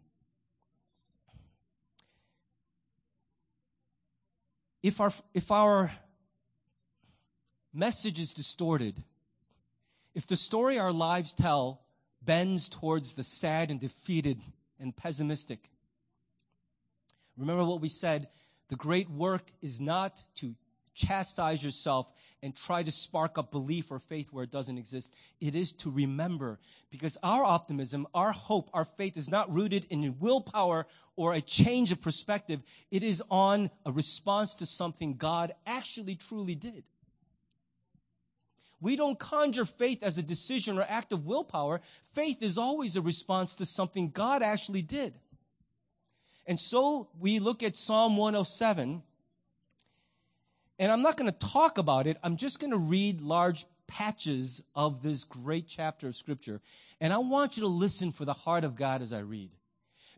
If 4.83 5.01
our, 5.01 5.11
if 5.33 5.51
our 5.51 5.91
message 7.73 8.19
is 8.19 8.33
distorted, 8.33 9.01
if 10.13 10.27
the 10.27 10.35
story 10.35 10.77
our 10.77 10.93
lives 10.93 11.33
tell 11.33 11.81
bends 12.21 12.69
towards 12.69 13.13
the 13.13 13.23
sad 13.23 13.71
and 13.71 13.79
defeated 13.79 14.39
and 14.79 14.95
pessimistic, 14.95 15.71
remember 17.35 17.65
what 17.65 17.81
we 17.81 17.89
said 17.89 18.27
the 18.67 18.75
great 18.75 19.09
work 19.09 19.51
is 19.61 19.81
not 19.81 20.23
to 20.35 20.55
chastise 20.93 21.63
yourself 21.63 22.07
and 22.45 22.55
try 22.55 22.83
to 22.83 22.91
spark 22.91 23.39
up 23.39 23.49
belief 23.49 23.89
or 23.89 23.97
faith 23.97 24.27
where 24.31 24.43
it 24.43 24.51
doesn't 24.51 24.77
exist. 24.77 25.11
It 25.41 25.55
is 25.55 25.71
to 25.79 25.89
remember 25.89 26.59
because 26.91 27.17
our 27.23 27.43
optimism, 27.43 28.05
our 28.13 28.31
hope, 28.31 28.69
our 28.71 28.85
faith 28.85 29.17
is 29.17 29.27
not 29.27 29.51
rooted 29.51 29.87
in 29.89 30.15
willpower 30.19 30.85
or 31.15 31.33
a 31.33 31.41
change 31.41 31.91
of 31.91 32.01
perspective. 32.01 32.61
It 32.91 33.01
is 33.01 33.23
on 33.31 33.71
a 33.83 33.91
response 33.91 34.53
to 34.55 34.67
something 34.67 35.15
God 35.15 35.55
actually 35.65 36.13
truly 36.13 36.53
did. 36.53 36.83
We 38.79 38.95
don't 38.95 39.17
conjure 39.17 39.65
faith 39.65 40.03
as 40.03 40.19
a 40.19 40.23
decision 40.23 40.77
or 40.77 40.83
act 40.83 41.13
of 41.13 41.25
willpower. 41.25 41.81
Faith 42.13 42.43
is 42.43 42.59
always 42.59 42.95
a 42.95 43.01
response 43.01 43.55
to 43.55 43.65
something 43.65 44.11
God 44.11 44.43
actually 44.43 44.83
did. 44.83 45.15
And 46.45 46.59
so 46.59 47.09
we 47.19 47.39
look 47.39 47.63
at 47.63 47.75
Psalm 47.75 48.17
107, 48.17 49.01
and 50.77 50.91
I'm 50.91 51.01
not 51.01 51.17
going 51.17 51.31
to 51.31 51.37
talk 51.37 51.77
about 51.77 52.07
it. 52.07 52.17
I'm 52.23 52.37
just 52.37 52.59
going 52.59 52.71
to 52.71 52.77
read 52.77 53.21
large 53.21 53.65
patches 53.87 54.61
of 54.75 55.01
this 55.01 55.23
great 55.23 55.67
chapter 55.67 56.07
of 56.07 56.15
Scripture. 56.15 56.61
And 56.99 57.13
I 57.13 57.17
want 57.17 57.57
you 57.57 57.61
to 57.61 57.67
listen 57.67 58.11
for 58.11 58.25
the 58.25 58.33
heart 58.33 58.63
of 58.63 58.75
God 58.75 59.01
as 59.01 59.13
I 59.13 59.19
read. 59.19 59.51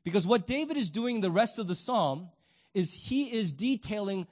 Because 0.04 0.26
what 0.26 0.48
David 0.48 0.78
is 0.78 0.90
doing 0.90 1.22
the 1.22 1.32
rest 1.32 1.60
of 1.60 1.68
the 1.68 1.76
psalm 1.76 2.30
is 2.74 2.94
he 2.94 3.34
is 3.34 3.54
detailing 3.54 4.28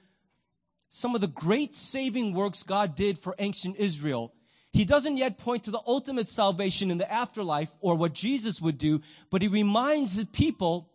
some 0.88 1.14
of 1.14 1.20
the 1.20 1.26
great 1.26 1.74
saving 1.74 2.32
works 2.32 2.62
God 2.62 2.94
did 2.94 3.18
for 3.18 3.34
ancient 3.38 3.76
Israel, 3.76 4.32
he 4.72 4.84
doesn't 4.84 5.16
yet 5.16 5.38
point 5.38 5.64
to 5.64 5.70
the 5.70 5.80
ultimate 5.86 6.28
salvation 6.28 6.90
in 6.90 6.98
the 6.98 7.10
afterlife 7.10 7.72
or 7.80 7.94
what 7.94 8.12
Jesus 8.12 8.60
would 8.60 8.78
do, 8.78 9.00
but 9.30 9.42
he 9.42 9.48
reminds 9.48 10.16
the 10.16 10.26
people 10.26 10.90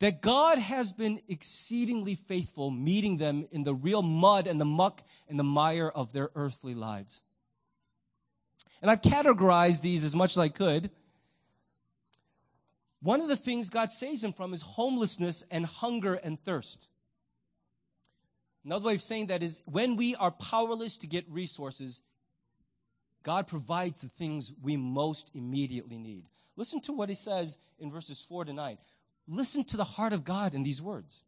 that 0.00 0.20
God 0.20 0.58
has 0.58 0.92
been 0.92 1.20
exceedingly 1.28 2.14
faithful, 2.14 2.70
meeting 2.70 3.16
them 3.16 3.46
in 3.52 3.64
the 3.64 3.74
real 3.74 4.02
mud 4.02 4.46
and 4.46 4.60
the 4.60 4.64
muck 4.64 5.02
and 5.28 5.38
the 5.38 5.44
mire 5.44 5.88
of 5.88 6.12
their 6.12 6.30
earthly 6.34 6.74
lives. 6.74 7.22
And 8.82 8.90
I've 8.90 9.00
categorized 9.00 9.80
these 9.80 10.04
as 10.04 10.14
much 10.14 10.32
as 10.32 10.38
I 10.38 10.48
could. 10.48 10.90
One 13.00 13.20
of 13.20 13.28
the 13.28 13.36
things 13.36 13.70
God 13.70 13.90
saves 13.90 14.22
them 14.22 14.32
from 14.32 14.52
is 14.52 14.62
homelessness 14.62 15.44
and 15.50 15.64
hunger 15.64 16.14
and 16.14 16.42
thirst. 16.42 16.88
Another 18.64 18.86
way 18.86 18.94
of 18.94 19.02
saying 19.02 19.26
that 19.26 19.42
is 19.42 19.62
when 19.66 19.96
we 19.96 20.14
are 20.16 20.30
powerless 20.30 20.96
to 20.98 21.06
get 21.06 21.30
resources, 21.30 22.00
God 23.22 23.46
provides 23.46 24.00
the 24.00 24.08
things 24.08 24.52
we 24.62 24.76
most 24.76 25.30
immediately 25.34 25.98
need. 25.98 26.24
Listen 26.56 26.80
to 26.82 26.92
what 26.92 27.08
he 27.08 27.14
says 27.14 27.56
in 27.78 27.90
verses 27.90 28.20
4 28.22 28.46
to 28.46 28.52
9. 28.52 28.78
Listen 29.26 29.64
to 29.64 29.76
the 29.76 29.84
heart 29.84 30.12
of 30.12 30.24
God 30.24 30.54
in 30.54 30.62
these 30.62 30.82
words. 30.82 31.22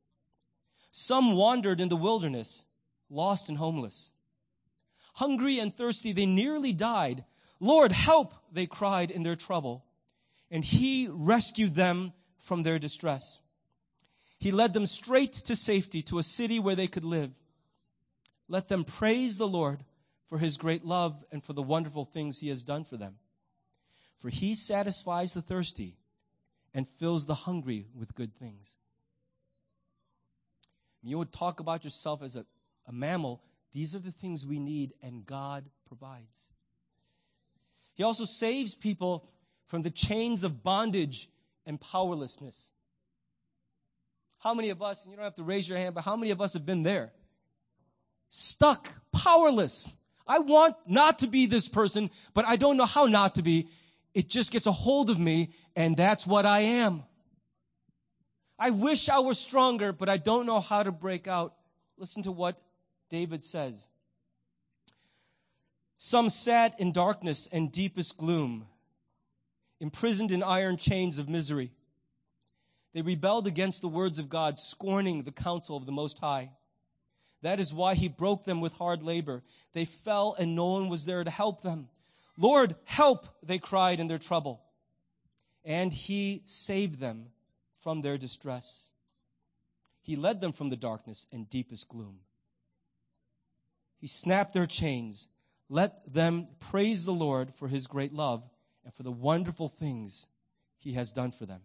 Some 0.91 1.33
wandered 1.33 1.81
in 1.81 1.89
the 1.89 1.97
wilderness, 1.97 2.65
lost 3.09 3.49
and 3.49 3.59
homeless. 3.59 4.11
Hungry 5.15 5.59
and 5.59 5.75
thirsty, 5.75 6.13
they 6.13 6.27
nearly 6.27 6.73
died. 6.73 7.25
Lord, 7.59 7.93
help, 7.93 8.35
they 8.53 8.67
cried 8.67 9.11
in 9.11 9.23
their 9.23 9.37
trouble. 9.37 9.85
And 10.51 10.65
he 10.65 11.09
rescued 11.11 11.75
them 11.75 12.13
from 12.39 12.63
their 12.63 12.79
distress. 12.79 13.41
He 14.39 14.53
led 14.53 14.75
them 14.75 14.87
straight 14.87 15.33
to 15.33 15.57
safety, 15.57 16.03
to 16.03 16.19
a 16.19 16.23
city 16.23 16.59
where 16.59 16.77
they 16.77 16.87
could 16.87 17.05
live. 17.05 17.33
Let 18.49 18.69
them 18.69 18.85
praise 18.85 19.39
the 19.39 19.49
Lord 19.49 19.85
for 20.29 20.39
his 20.39 20.57
great 20.57 20.85
love 20.85 21.25
and 21.33 21.43
for 21.43 21.53
the 21.53 21.63
wonderful 21.63 22.05
things 22.05 22.39
he 22.39 22.49
has 22.49 22.63
done 22.63 22.85
for 22.85 22.97
them. 22.97 23.17
For 24.19 24.29
he 24.29 24.55
satisfies 24.55 25.35
the 25.35 25.43
thirsty 25.43 25.97
and 26.77 26.87
fills 26.87 27.25
the 27.25 27.35
hungry 27.35 27.87
with 27.99 28.15
good 28.15 28.37
things. 28.37 28.69
You 31.03 31.17
would 31.17 31.33
talk 31.33 31.59
about 31.59 31.85
yourself 31.85 32.23
as 32.23 32.37
a, 32.37 32.45
a 32.87 32.93
mammal. 32.93 33.41
These 33.73 33.95
are 33.95 33.99
the 33.99 34.13
things 34.13 34.45
we 34.45 34.59
need, 34.59 34.93
and 35.03 35.25
God 35.25 35.65
provides. 35.89 36.49
He 37.95 38.03
also 38.03 38.27
saves 38.27 38.75
people 38.75 39.27
from 39.69 39.83
the 39.83 39.91
chains 39.91 40.45
of 40.45 40.63
bondage 40.63 41.31
and 41.65 41.81
powerlessness. 41.81 42.71
How 44.39 44.53
many 44.53 44.69
of 44.69 44.83
us, 44.83 45.03
and 45.03 45.11
you 45.11 45.17
don't 45.17 45.25
have 45.25 45.37
to 45.37 45.45
raise 45.45 45.67
your 45.67 45.79
hand, 45.79 45.95
but 45.95 46.05
how 46.05 46.15
many 46.15 46.31
of 46.31 46.43
us 46.43 46.53
have 46.53 46.67
been 46.67 46.83
there? 46.83 47.11
Stuck, 48.29 48.93
powerless. 49.13 49.95
I 50.27 50.41
want 50.41 50.77
not 50.87 51.21
to 51.21 51.27
be 51.27 51.47
this 51.47 51.69
person, 51.69 52.11
but 52.35 52.45
I 52.47 52.57
don't 52.57 52.77
know 52.77 52.85
how 52.85 53.07
not 53.07 53.37
to 53.37 53.43
be. 53.43 53.71
It 54.17 54.31
just 54.31 54.51
gets 54.51 54.67
a 54.67 54.73
hold 54.73 55.11
of 55.11 55.19
me, 55.19 55.51
and 55.77 55.95
that's 55.95 56.27
what 56.27 56.47
I 56.47 56.61
am. 56.61 57.03
I 58.59 58.71
wish 58.71 59.11
I 59.11 59.21
were 59.21 59.35
stronger, 59.35 59.93
but 59.93 60.09
I 60.09 60.17
don't 60.17 60.47
know 60.47 60.59
how 60.59 60.83
to 60.83 60.91
break 60.91 61.29
out. 61.29 61.53
Listen 61.99 62.23
to 62.23 62.33
what 62.33 62.59
David 63.11 63.45
says. 63.45 63.89
Some 65.99 66.31
sat 66.31 66.81
in 66.81 66.93
darkness 66.93 67.47
and 67.53 67.71
deepest 67.71 68.17
gloom, 68.17 68.69
imprisoned 69.81 70.31
in 70.31 70.43
iron 70.43 70.79
chains 70.79 71.19
of 71.19 71.29
misery. 71.29 71.71
They 72.95 73.03
rebelled 73.03 73.47
against 73.47 73.83
the 73.83 73.89
words 73.89 74.19
of 74.19 74.31
God, 74.31 74.59
scorning 74.59 75.25
the 75.25 75.31
counsel 75.31 75.77
of 75.77 75.85
the 75.85 75.93
Most 75.93 76.21
High. 76.21 76.53
That 77.43 77.61
is 77.61 77.75
why 77.75 77.95
he 77.95 78.09
broke 78.09 78.47
them 78.47 78.63
with 78.63 78.73
hard 78.73 79.03
labor. 79.03 79.43
They 79.75 79.85
fell 79.85 80.35
and 80.39 80.57
no 80.57 80.69
one 80.69 80.89
was 80.89 81.05
there 81.05 81.23
to 81.23 81.31
help 81.31 81.61
them. 81.61 81.91
Lord, 82.37 82.77
help, 82.85 83.27
they 83.43 83.59
cried 83.59 84.01
in 84.01 84.09
their 84.09 84.19
trouble. 84.19 84.63
And 85.65 85.93
he 85.93 86.43
saved 86.45 87.01
them 87.01 87.27
from 87.81 88.03
their 88.03 88.19
distress. 88.19 88.93
He 90.03 90.17
led 90.17 90.41
them 90.41 90.53
from 90.53 90.69
the 90.69 90.77
darkness 90.77 91.27
and 91.33 91.51
deepest 91.51 91.89
gloom. 91.89 92.21
He 93.99 94.07
snapped 94.07 94.53
their 94.53 94.67
chains. 94.67 95.29
Let 95.69 96.13
them 96.13 96.49
praise 96.61 97.05
the 97.05 97.13
Lord 97.13 97.53
for 97.55 97.69
his 97.69 97.87
great 97.87 98.13
love 98.13 98.49
and 98.85 98.95
for 98.95 99.03
the 99.03 99.11
wonderful 99.11 99.69
things 99.69 100.29
he 100.79 100.93
has 100.93 101.11
done 101.11 101.33
for 101.33 101.47
them. 101.47 101.63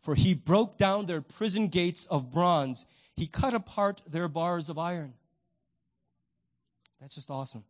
For 0.00 0.14
he 0.14 0.34
broke 0.34 0.76
down 0.76 1.06
their 1.06 1.22
prison 1.22 1.68
gates 1.68 2.04
of 2.06 2.30
bronze 2.30 2.84
he 3.14 3.26
cut 3.26 3.54
apart 3.54 4.02
their 4.06 4.28
bars 4.28 4.68
of 4.68 4.78
iron. 4.78 5.14
That's 7.00 7.14
just 7.14 7.30
awesome. 7.30 7.64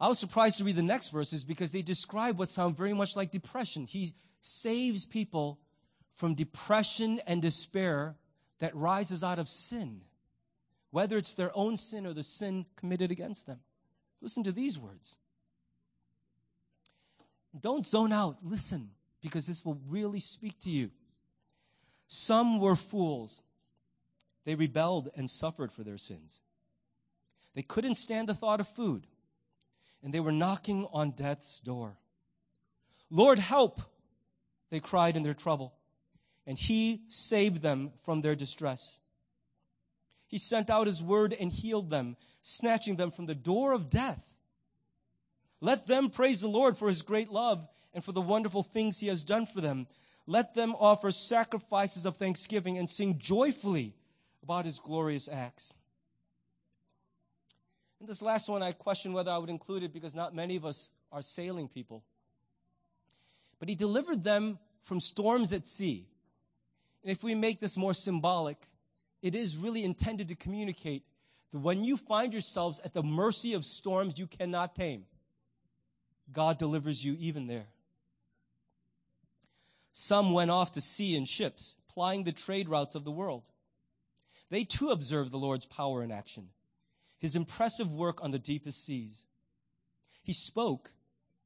I 0.00 0.08
was 0.08 0.18
surprised 0.18 0.58
to 0.58 0.64
read 0.64 0.76
the 0.76 0.82
next 0.82 1.10
verses 1.10 1.44
because 1.44 1.72
they 1.72 1.82
describe 1.82 2.38
what 2.38 2.48
sound 2.48 2.76
very 2.76 2.94
much 2.94 3.16
like 3.16 3.30
depression. 3.30 3.84
He 3.84 4.14
saves 4.40 5.04
people 5.04 5.58
from 6.14 6.34
depression 6.34 7.20
and 7.26 7.42
despair 7.42 8.16
that 8.60 8.74
rises 8.74 9.22
out 9.22 9.38
of 9.38 9.48
sin, 9.48 10.00
whether 10.90 11.18
it's 11.18 11.34
their 11.34 11.54
own 11.56 11.76
sin 11.76 12.06
or 12.06 12.14
the 12.14 12.22
sin 12.22 12.64
committed 12.76 13.10
against 13.10 13.46
them. 13.46 13.60
Listen 14.22 14.42
to 14.44 14.52
these 14.52 14.78
words. 14.78 15.16
Don't 17.58 17.84
zone 17.84 18.12
out. 18.12 18.38
Listen, 18.42 18.90
because 19.20 19.46
this 19.46 19.64
will 19.64 19.80
really 19.88 20.20
speak 20.20 20.58
to 20.60 20.70
you. 20.70 20.90
Some 22.06 22.58
were 22.58 22.76
fools. 22.76 23.42
They 24.44 24.54
rebelled 24.54 25.10
and 25.14 25.28
suffered 25.30 25.72
for 25.72 25.82
their 25.82 25.98
sins. 25.98 26.40
They 27.54 27.62
couldn't 27.62 27.96
stand 27.96 28.28
the 28.28 28.34
thought 28.34 28.60
of 28.60 28.68
food, 28.68 29.06
and 30.02 30.12
they 30.12 30.20
were 30.20 30.32
knocking 30.32 30.86
on 30.92 31.12
death's 31.12 31.60
door. 31.60 31.96
Lord, 33.10 33.38
help, 33.38 33.80
they 34.70 34.80
cried 34.80 35.16
in 35.16 35.22
their 35.22 35.34
trouble, 35.34 35.74
and 36.46 36.58
He 36.58 37.02
saved 37.08 37.62
them 37.62 37.92
from 38.04 38.20
their 38.20 38.34
distress. 38.34 39.00
He 40.26 40.38
sent 40.38 40.70
out 40.70 40.86
His 40.86 41.02
word 41.02 41.36
and 41.38 41.50
healed 41.50 41.90
them, 41.90 42.16
snatching 42.42 42.96
them 42.96 43.10
from 43.10 43.26
the 43.26 43.34
door 43.34 43.72
of 43.72 43.90
death. 43.90 44.22
Let 45.60 45.86
them 45.86 46.10
praise 46.10 46.40
the 46.40 46.48
Lord 46.48 46.76
for 46.76 46.88
His 46.88 47.02
great 47.02 47.30
love 47.30 47.68
and 47.92 48.04
for 48.04 48.12
the 48.12 48.20
wonderful 48.20 48.62
things 48.62 49.00
He 49.00 49.08
has 49.08 49.22
done 49.22 49.46
for 49.46 49.60
them. 49.60 49.86
Let 50.26 50.54
them 50.54 50.76
offer 50.78 51.10
sacrifices 51.10 52.06
of 52.06 52.16
thanksgiving 52.16 52.78
and 52.78 52.88
sing 52.88 53.18
joyfully 53.18 53.94
about 54.42 54.64
his 54.64 54.78
glorious 54.78 55.28
acts. 55.28 55.74
And 58.00 58.08
this 58.08 58.22
last 58.22 58.48
one, 58.48 58.62
I 58.62 58.72
question 58.72 59.12
whether 59.12 59.30
I 59.30 59.38
would 59.38 59.50
include 59.50 59.82
it 59.82 59.92
because 59.92 60.14
not 60.14 60.34
many 60.34 60.56
of 60.56 60.64
us 60.64 60.90
are 61.12 61.22
sailing 61.22 61.68
people. 61.68 62.02
But 63.58 63.68
he 63.68 63.74
delivered 63.74 64.24
them 64.24 64.58
from 64.82 65.00
storms 65.00 65.52
at 65.52 65.66
sea. 65.66 66.06
And 67.02 67.12
if 67.12 67.22
we 67.22 67.34
make 67.34 67.60
this 67.60 67.76
more 67.76 67.94
symbolic, 67.94 68.56
it 69.22 69.34
is 69.34 69.56
really 69.56 69.84
intended 69.84 70.28
to 70.28 70.34
communicate 70.34 71.04
that 71.52 71.58
when 71.58 71.84
you 71.84 71.96
find 71.96 72.32
yourselves 72.32 72.80
at 72.84 72.94
the 72.94 73.02
mercy 73.02 73.52
of 73.52 73.64
storms 73.64 74.18
you 74.18 74.26
cannot 74.26 74.74
tame, 74.74 75.04
God 76.32 76.58
delivers 76.58 77.04
you 77.04 77.16
even 77.18 77.46
there. 77.46 77.66
Some 79.92 80.32
went 80.32 80.50
off 80.50 80.72
to 80.72 80.80
sea 80.80 81.16
in 81.16 81.24
ships, 81.24 81.74
plying 81.92 82.24
the 82.24 82.32
trade 82.32 82.68
routes 82.68 82.94
of 82.94 83.04
the 83.04 83.10
world. 83.10 83.42
They 84.48 84.64
too 84.64 84.90
observed 84.90 85.32
the 85.32 85.38
Lord's 85.38 85.66
power 85.66 86.02
in 86.02 86.10
action, 86.10 86.48
his 87.20 87.36
impressive 87.36 87.92
work 87.92 88.22
on 88.24 88.32
the 88.32 88.38
deepest 88.38 88.84
seas. 88.84 89.24
He 90.22 90.32
spoke, 90.32 90.92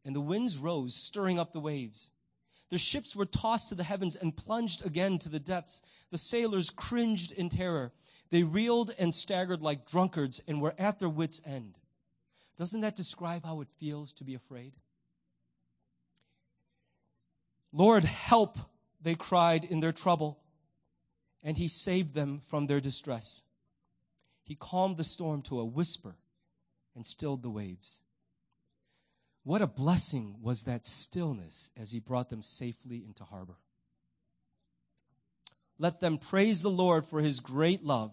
and 0.05 0.15
the 0.15 0.21
winds 0.21 0.57
rose, 0.57 0.95
stirring 0.95 1.39
up 1.39 1.53
the 1.53 1.61
waves. 1.61 2.11
The 2.71 2.79
ships 2.79 3.15
were 3.15 3.27
tossed 3.27 3.69
to 3.69 3.75
the 3.75 3.85
heavens 3.85 4.17
and 4.17 4.37
plunged 4.37 4.87
again 4.87 5.19
to 5.19 5.29
the 5.29 5.41
depths. 5.41 5.83
The 6.11 6.19
sailors 6.19 6.71
cringed 6.71 7.33
in 7.33 7.51
terror. 7.51 7.93
They 8.31 8.45
reeled 8.45 8.95
and 8.99 9.13
staggered 9.13 9.63
like 9.63 9.87
drunkards 9.87 10.41
and 10.47 10.63
were 10.63 10.75
at 10.79 11.01
their 11.01 11.09
wits' 11.09 11.41
end. 11.45 11.77
Doesn't 12.57 12.81
that 12.83 12.97
describe 12.97 13.45
how 13.45 13.61
it 13.61 13.69
feels 13.81 14.13
to 14.15 14.25
be 14.25 14.35
afraid? 14.35 14.75
Lord, 17.73 18.05
help, 18.05 18.59
they 19.03 19.17
cried 19.17 19.65
in 19.65 19.81
their 19.81 19.93
trouble, 19.93 20.39
and 21.43 21.57
he 21.57 21.67
saved 21.67 22.15
them 22.15 22.41
from 22.49 22.67
their 22.67 22.81
distress. 22.81 23.43
He 24.45 24.55
calmed 24.55 24.99
the 24.99 25.05
storm 25.05 25.43
to 25.43 25.59
a 25.59 25.65
whisper 25.65 26.17
and 26.95 27.07
stilled 27.07 27.43
the 27.43 27.51
waves. 27.51 28.01
What 29.43 29.63
a 29.63 29.67
blessing 29.67 30.37
was 30.41 30.63
that 30.63 30.87
stillness 30.87 31.71
as 31.77 31.93
he 31.93 31.99
brought 31.99 32.31
them 32.31 32.43
safely 32.43 33.05
into 33.07 33.25
harbor. 33.25 33.57
Let 35.79 36.01
them 36.01 36.19
praise 36.19 36.63
the 36.63 36.71
Lord 36.71 37.05
for 37.05 37.21
his 37.21 37.41
great 37.41 37.83
love 37.83 38.13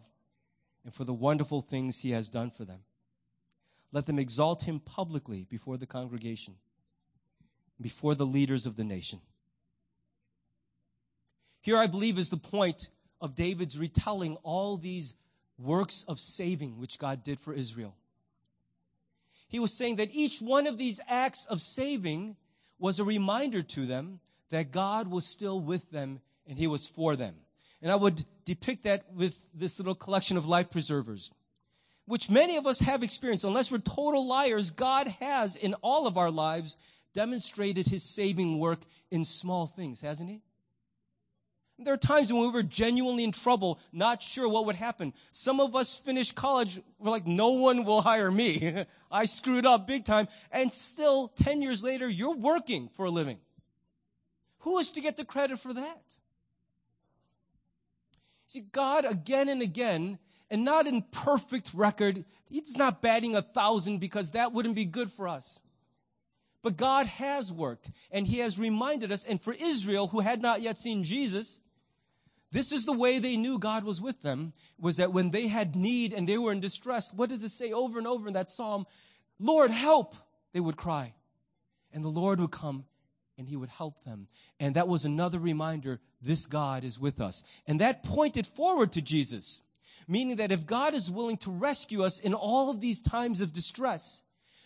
and 0.83 0.93
for 0.93 1.03
the 1.03 1.13
wonderful 1.13 1.61
things 1.61 1.99
he 1.99 2.11
has 2.11 2.27
done 2.27 2.49
for 2.49 2.65
them. 2.65 2.79
Let 3.91 4.05
them 4.05 4.19
exalt 4.19 4.63
him 4.63 4.79
publicly 4.79 5.45
before 5.49 5.77
the 5.77 5.85
congregation, 5.85 6.55
before 7.79 8.15
the 8.15 8.25
leaders 8.25 8.65
of 8.65 8.77
the 8.77 8.83
nation. 8.83 9.19
Here, 11.61 11.77
I 11.77 11.87
believe, 11.87 12.17
is 12.17 12.29
the 12.29 12.37
point 12.37 12.89
of 13.19 13.35
David's 13.35 13.77
retelling 13.77 14.37
all 14.37 14.77
these 14.77 15.13
works 15.63 16.05
of 16.07 16.19
saving 16.19 16.79
which 16.79 16.99
God 16.99 17.23
did 17.23 17.39
for 17.39 17.53
Israel. 17.53 17.95
He 19.47 19.59
was 19.59 19.77
saying 19.77 19.97
that 19.97 20.13
each 20.13 20.39
one 20.39 20.65
of 20.65 20.77
these 20.77 21.01
acts 21.07 21.45
of 21.45 21.61
saving 21.61 22.37
was 22.79 22.99
a 22.99 23.03
reminder 23.03 23.61
to 23.61 23.85
them 23.85 24.19
that 24.49 24.71
God 24.71 25.09
was 25.09 25.25
still 25.25 25.59
with 25.59 25.91
them 25.91 26.21
and 26.47 26.57
He 26.57 26.67
was 26.67 26.87
for 26.87 27.15
them. 27.15 27.35
And 27.81 27.91
I 27.91 27.95
would 27.95 28.25
depict 28.45 28.83
that 28.83 29.13
with 29.13 29.35
this 29.53 29.79
little 29.79 29.95
collection 29.95 30.37
of 30.37 30.45
life 30.45 30.69
preservers, 30.69 31.31
which 32.05 32.29
many 32.29 32.57
of 32.57 32.67
us 32.67 32.79
have 32.79 33.03
experienced. 33.03 33.43
Unless 33.43 33.71
we're 33.71 33.79
total 33.79 34.25
liars, 34.25 34.71
God 34.71 35.07
has 35.19 35.55
in 35.55 35.73
all 35.75 36.07
of 36.07 36.17
our 36.17 36.31
lives 36.31 36.77
demonstrated 37.13 37.87
His 37.87 38.03
saving 38.03 38.59
work 38.59 38.79
in 39.09 39.25
small 39.25 39.67
things, 39.67 40.01
hasn't 40.01 40.29
He? 40.29 40.41
There 41.83 41.93
are 41.93 41.97
times 41.97 42.31
when 42.31 42.41
we 42.43 42.49
were 42.49 42.63
genuinely 42.63 43.23
in 43.23 43.31
trouble, 43.31 43.79
not 43.91 44.21
sure 44.21 44.47
what 44.47 44.65
would 44.65 44.75
happen. 44.75 45.13
Some 45.31 45.59
of 45.59 45.75
us 45.75 45.97
finished 45.97 46.35
college, 46.35 46.79
we're 46.99 47.11
like, 47.11 47.27
no 47.27 47.49
one 47.49 47.85
will 47.85 48.01
hire 48.01 48.31
me. 48.31 48.85
I 49.11 49.25
screwed 49.25 49.65
up 49.65 49.87
big 49.87 50.05
time. 50.05 50.27
And 50.51 50.71
still, 50.71 51.27
10 51.27 51.61
years 51.61 51.83
later, 51.83 52.07
you're 52.07 52.35
working 52.35 52.89
for 52.95 53.05
a 53.05 53.09
living. 53.09 53.39
Who 54.59 54.77
is 54.77 54.91
to 54.91 55.01
get 55.01 55.17
the 55.17 55.25
credit 55.25 55.59
for 55.59 55.73
that? 55.73 56.01
See, 58.47 58.61
God 58.71 59.05
again 59.05 59.49
and 59.49 59.61
again, 59.61 60.19
and 60.49 60.63
not 60.63 60.85
in 60.85 61.03
perfect 61.11 61.71
record, 61.73 62.25
He's 62.49 62.75
not 62.75 63.01
batting 63.01 63.35
a 63.35 63.41
thousand 63.41 63.99
because 63.99 64.31
that 64.31 64.51
wouldn't 64.51 64.75
be 64.75 64.85
good 64.85 65.09
for 65.09 65.27
us. 65.27 65.61
But 66.61 66.77
God 66.77 67.07
has 67.07 67.51
worked, 67.51 67.89
and 68.11 68.27
He 68.27 68.39
has 68.39 68.59
reminded 68.59 69.11
us, 69.11 69.23
and 69.23 69.41
for 69.41 69.53
Israel, 69.53 70.07
who 70.07 70.19
had 70.19 70.41
not 70.41 70.61
yet 70.61 70.77
seen 70.77 71.03
Jesus, 71.03 71.61
this 72.51 72.71
is 72.71 72.85
the 72.85 72.93
way 72.93 73.19
they 73.19 73.37
knew 73.37 73.57
God 73.57 73.83
was 73.83 74.01
with 74.01 74.21
them, 74.21 74.53
was 74.77 74.97
that 74.97 75.13
when 75.13 75.31
they 75.31 75.47
had 75.47 75.75
need 75.75 76.13
and 76.13 76.27
they 76.27 76.37
were 76.37 76.51
in 76.51 76.59
distress, 76.59 77.13
what 77.13 77.29
does 77.29 77.43
it 77.43 77.49
say 77.49 77.71
over 77.71 77.97
and 77.97 78.07
over 78.07 78.27
in 78.27 78.33
that 78.33 78.49
psalm? 78.49 78.85
Lord, 79.39 79.71
help, 79.71 80.15
they 80.53 80.59
would 80.59 80.75
cry. 80.75 81.13
And 81.93 82.03
the 82.03 82.09
Lord 82.09 82.39
would 82.39 82.51
come 82.51 82.85
and 83.37 83.47
he 83.47 83.55
would 83.55 83.69
help 83.69 84.03
them. 84.03 84.27
And 84.59 84.75
that 84.75 84.87
was 84.87 85.05
another 85.05 85.39
reminder 85.39 85.99
this 86.21 86.45
God 86.45 86.83
is 86.83 86.99
with 86.99 87.19
us. 87.21 87.43
And 87.65 87.79
that 87.79 88.03
pointed 88.03 88.45
forward 88.45 88.91
to 88.93 89.01
Jesus, 89.01 89.61
meaning 90.07 90.35
that 90.35 90.51
if 90.51 90.65
God 90.65 90.93
is 90.93 91.09
willing 91.09 91.37
to 91.37 91.51
rescue 91.51 92.03
us 92.03 92.19
in 92.19 92.33
all 92.33 92.69
of 92.69 92.81
these 92.81 92.99
times 92.99 93.41
of 93.41 93.53
distress, 93.53 94.21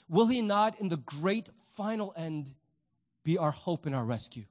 will 0.09 0.27
he 0.27 0.41
not, 0.41 0.79
in 0.79 0.89
the 0.89 0.97
great 0.97 1.49
final 1.75 2.13
end, 2.17 2.53
be 3.23 3.37
our 3.37 3.51
hope 3.51 3.85
and 3.85 3.95
our 3.95 4.03
rescue? 4.03 4.45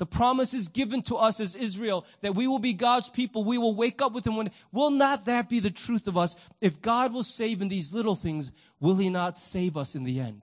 The 0.00 0.06
promise 0.06 0.54
is 0.54 0.68
given 0.68 1.02
to 1.02 1.16
us 1.16 1.40
as 1.40 1.54
Israel 1.54 2.06
that 2.22 2.34
we 2.34 2.46
will 2.46 2.58
be 2.58 2.72
God's 2.72 3.10
people. 3.10 3.44
We 3.44 3.58
will 3.58 3.74
wake 3.74 4.00
up 4.00 4.14
with 4.14 4.26
Him. 4.26 4.34
When, 4.34 4.50
will 4.72 4.90
not 4.90 5.26
that 5.26 5.50
be 5.50 5.60
the 5.60 5.70
truth 5.70 6.08
of 6.08 6.16
us? 6.16 6.36
If 6.58 6.80
God 6.80 7.12
will 7.12 7.22
save 7.22 7.60
in 7.60 7.68
these 7.68 7.92
little 7.92 8.14
things, 8.14 8.50
will 8.80 8.96
He 8.96 9.10
not 9.10 9.36
save 9.36 9.76
us 9.76 9.94
in 9.94 10.04
the 10.04 10.18
end? 10.18 10.40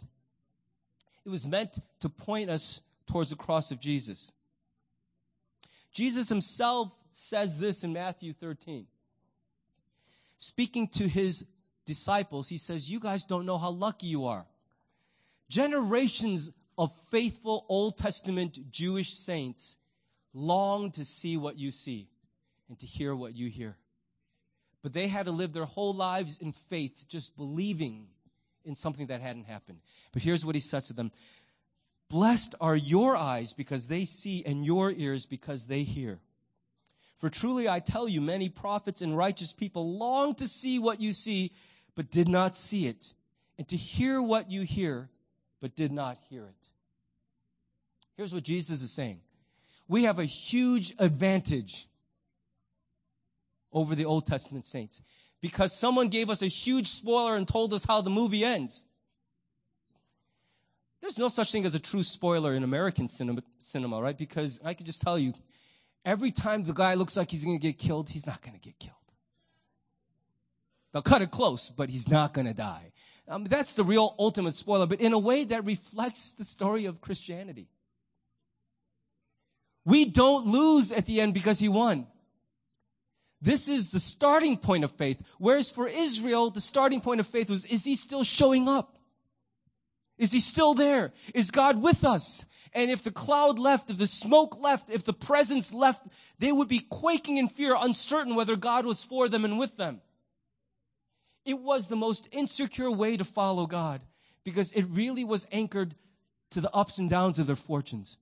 It 1.26 1.30
was 1.30 1.48
meant 1.48 1.80
to 2.02 2.08
point 2.08 2.52
us 2.52 2.82
towards 3.08 3.32
the 3.32 3.36
cross 3.36 3.72
of 3.72 3.80
Jesus. 3.80 4.32
Jesus 5.91 6.30
Himself 6.30 6.91
says 7.13 7.58
this 7.58 7.84
in 7.84 7.91
Matthew 7.91 8.34
13. 8.34 8.86
Speaking 10.38 10.88
to 10.89 11.08
His 11.08 11.46
disciples, 11.84 12.48
He 12.48 12.60
says, 12.60 12.91
You 12.91 13.00
guys 13.00 13.24
don't 13.24 13.48
know 13.48 13.58
how 13.58 13.72
lucky 13.72 14.06
you 14.06 14.26
are. 14.26 14.46
Generations 15.50 16.52
of 16.78 16.94
faithful 17.10 17.66
Old 17.70 17.98
Testament 17.98 18.72
Jewish 18.72 19.13
saints 19.13 19.78
long 20.34 20.92
to 20.92 21.04
see 21.04 21.38
what 21.38 21.58
you 21.58 21.72
see 21.72 22.08
and 22.70 22.78
to 22.80 22.86
hear 22.86 23.16
what 23.16 23.36
you 23.36 23.50
hear. 23.50 23.78
But 24.84 24.94
they 24.94 25.08
had 25.08 25.26
to 25.26 25.32
live 25.32 25.54
their 25.54 25.66
whole 25.66 25.94
lives 25.94 26.38
in 26.40 26.52
faith, 26.52 27.06
just 27.08 27.36
believing 27.36 28.08
in 28.63 28.76
something 28.76 29.08
that 29.08 29.22
hadn't 29.22 29.46
happened. 29.46 29.80
But 30.12 30.22
here's 30.22 30.46
what 30.46 30.56
he 30.56 30.62
says 30.62 30.88
to 30.88 30.94
them 30.94 31.12
Blessed 32.10 32.56
are 32.62 32.76
your 32.76 33.16
eyes 33.16 33.54
because 33.54 33.88
they 33.88 34.06
see, 34.06 34.44
and 34.46 34.66
your 34.66 34.92
ears 34.92 35.26
because 35.26 35.66
they 35.66 35.84
hear. 35.84 36.20
For 37.18 37.30
truly 37.30 37.68
I 37.68 37.80
tell 37.80 38.08
you, 38.08 38.22
many 38.22 38.48
prophets 38.48 39.02
and 39.02 39.18
righteous 39.18 39.52
people 39.52 39.98
long 39.98 40.36
to 40.36 40.48
see 40.48 40.78
what 40.78 41.02
you 41.02 41.13
see, 41.13 41.52
but 41.96 42.12
did 42.12 42.28
not 42.28 42.56
see 42.56 42.88
it, 42.88 43.13
and 43.58 43.68
to 43.70 43.76
hear 43.76 44.22
what 44.22 44.52
you 44.52 44.62
hear, 44.62 45.10
but 45.62 45.76
did 45.76 45.91
not 45.91 46.17
hear 46.30 46.43
it. 46.43 46.67
Here's 48.15 48.34
what 48.34 48.43
Jesus 48.43 48.82
is 48.82 48.91
saying 48.91 49.22
we 49.88 50.04
have 50.04 50.20
a 50.20 50.26
huge 50.26 50.93
advantage 51.00 51.88
over 53.72 53.96
the 53.96 54.06
Old 54.06 54.26
Testament 54.26 54.65
saints 54.65 55.02
because 55.41 55.72
someone 55.78 56.10
gave 56.10 56.30
us 56.30 56.41
a 56.41 56.48
huge 56.48 56.88
spoiler 56.88 57.36
and 57.36 57.48
told 57.48 57.74
us 57.74 57.86
how 57.86 58.02
the 58.02 58.10
movie 58.10 58.43
ends. 58.43 58.84
There's 61.00 61.20
no 61.20 61.28
such 61.28 61.52
thing 61.52 61.65
as 61.65 61.76
a 61.76 61.80
true 61.80 62.04
spoiler 62.04 62.54
in 62.54 62.63
American 62.63 63.08
cinema, 63.08 63.43
cinema 63.60 64.02
right? 64.02 64.17
Because 64.17 64.60
I 64.65 64.74
can 64.74 64.86
just 64.86 65.02
tell 65.02 65.20
you, 65.20 65.34
every 66.04 66.32
time 66.32 66.63
the 66.63 66.74
guy 66.74 66.96
looks 66.96 67.15
like 67.15 67.30
he's 67.30 67.46
going 67.46 67.58
to 67.58 67.62
get 67.62 67.78
killed, 67.78 68.10
he's 68.10 68.26
not 68.26 68.41
going 68.41 68.56
to 68.56 68.60
get 68.60 68.80
killed. 68.80 68.96
They'll 70.91 71.04
cut 71.04 71.22
it 71.22 71.30
close, 71.30 71.70
but 71.70 71.89
he's 71.89 72.08
not 72.08 72.34
going 72.34 72.48
to 72.48 72.54
die. 72.54 72.91
Um, 73.28 73.44
that's 73.44 73.74
the 73.74 73.84
real 73.84 74.16
ultimate 74.18 74.56
spoiler, 74.56 74.86
but 74.86 75.02
in 75.02 75.13
a 75.13 75.20
way 75.20 75.44
that 75.44 75.66
reflects 75.66 76.32
the 76.32 76.46
story 76.46 76.86
of 76.86 77.02
Christianity. 77.02 77.68
We 79.86 80.06
don't 80.06 80.46
lose 80.46 80.92
at 80.92 81.06
the 81.06 81.22
end 81.22 81.34
because 81.34 81.60
he 81.60 81.70
won. 81.70 82.08
This 83.42 83.68
is 83.68 83.92
the 83.92 84.00
starting 84.00 84.58
point 84.58 84.84
of 84.84 84.92
faith. 84.92 85.22
Whereas 85.38 85.70
for 85.70 85.88
Israel, 85.88 86.50
the 86.50 86.62
starting 86.62 87.02
point 87.02 87.20
of 87.20 87.28
faith 87.28 87.50
was, 87.50 87.66
is 87.66 87.84
he 87.84 87.96
still 87.96 88.24
showing 88.24 88.68
up? 88.68 88.98
Is 90.18 90.32
he 90.32 90.40
still 90.40 90.74
there? 90.74 91.13
Is 91.34 91.52
God 91.52 91.82
with 91.82 92.04
us? 92.04 92.46
And 92.74 92.90
if 92.90 93.04
the 93.04 93.12
cloud 93.12 93.60
left, 93.60 93.90
if 93.90 93.98
the 93.98 94.08
smoke 94.08 94.60
left, 94.60 94.90
if 94.90 95.04
the 95.04 95.13
presence 95.13 95.72
left, 95.72 96.08
they 96.40 96.52
would 96.52 96.68
be 96.68 96.80
quaking 96.80 97.38
in 97.38 97.48
fear, 97.48 97.76
uncertain 97.80 98.36
whether 98.36 98.56
God 98.56 98.86
was 98.86 99.04
for 99.04 99.30
them 99.30 99.46
and 99.46 99.60
with 99.60 99.78
them. 99.78 100.02
It 101.48 101.60
was 101.60 101.88
the 101.88 101.96
most 101.96 102.28
insecure 102.34 102.92
way 102.92 103.16
to 103.16 103.24
follow 103.24 103.68
God 103.68 104.02
because 104.44 104.74
it 104.74 104.84
really 104.84 105.24
was 105.24 105.48
anchored 105.50 105.96
to 106.52 106.60
the 106.60 106.70
ups 106.76 106.98
and 106.98 107.10
downs 107.10 107.40
of 107.40 107.48
their 107.48 107.56
fortunes. 107.56 108.18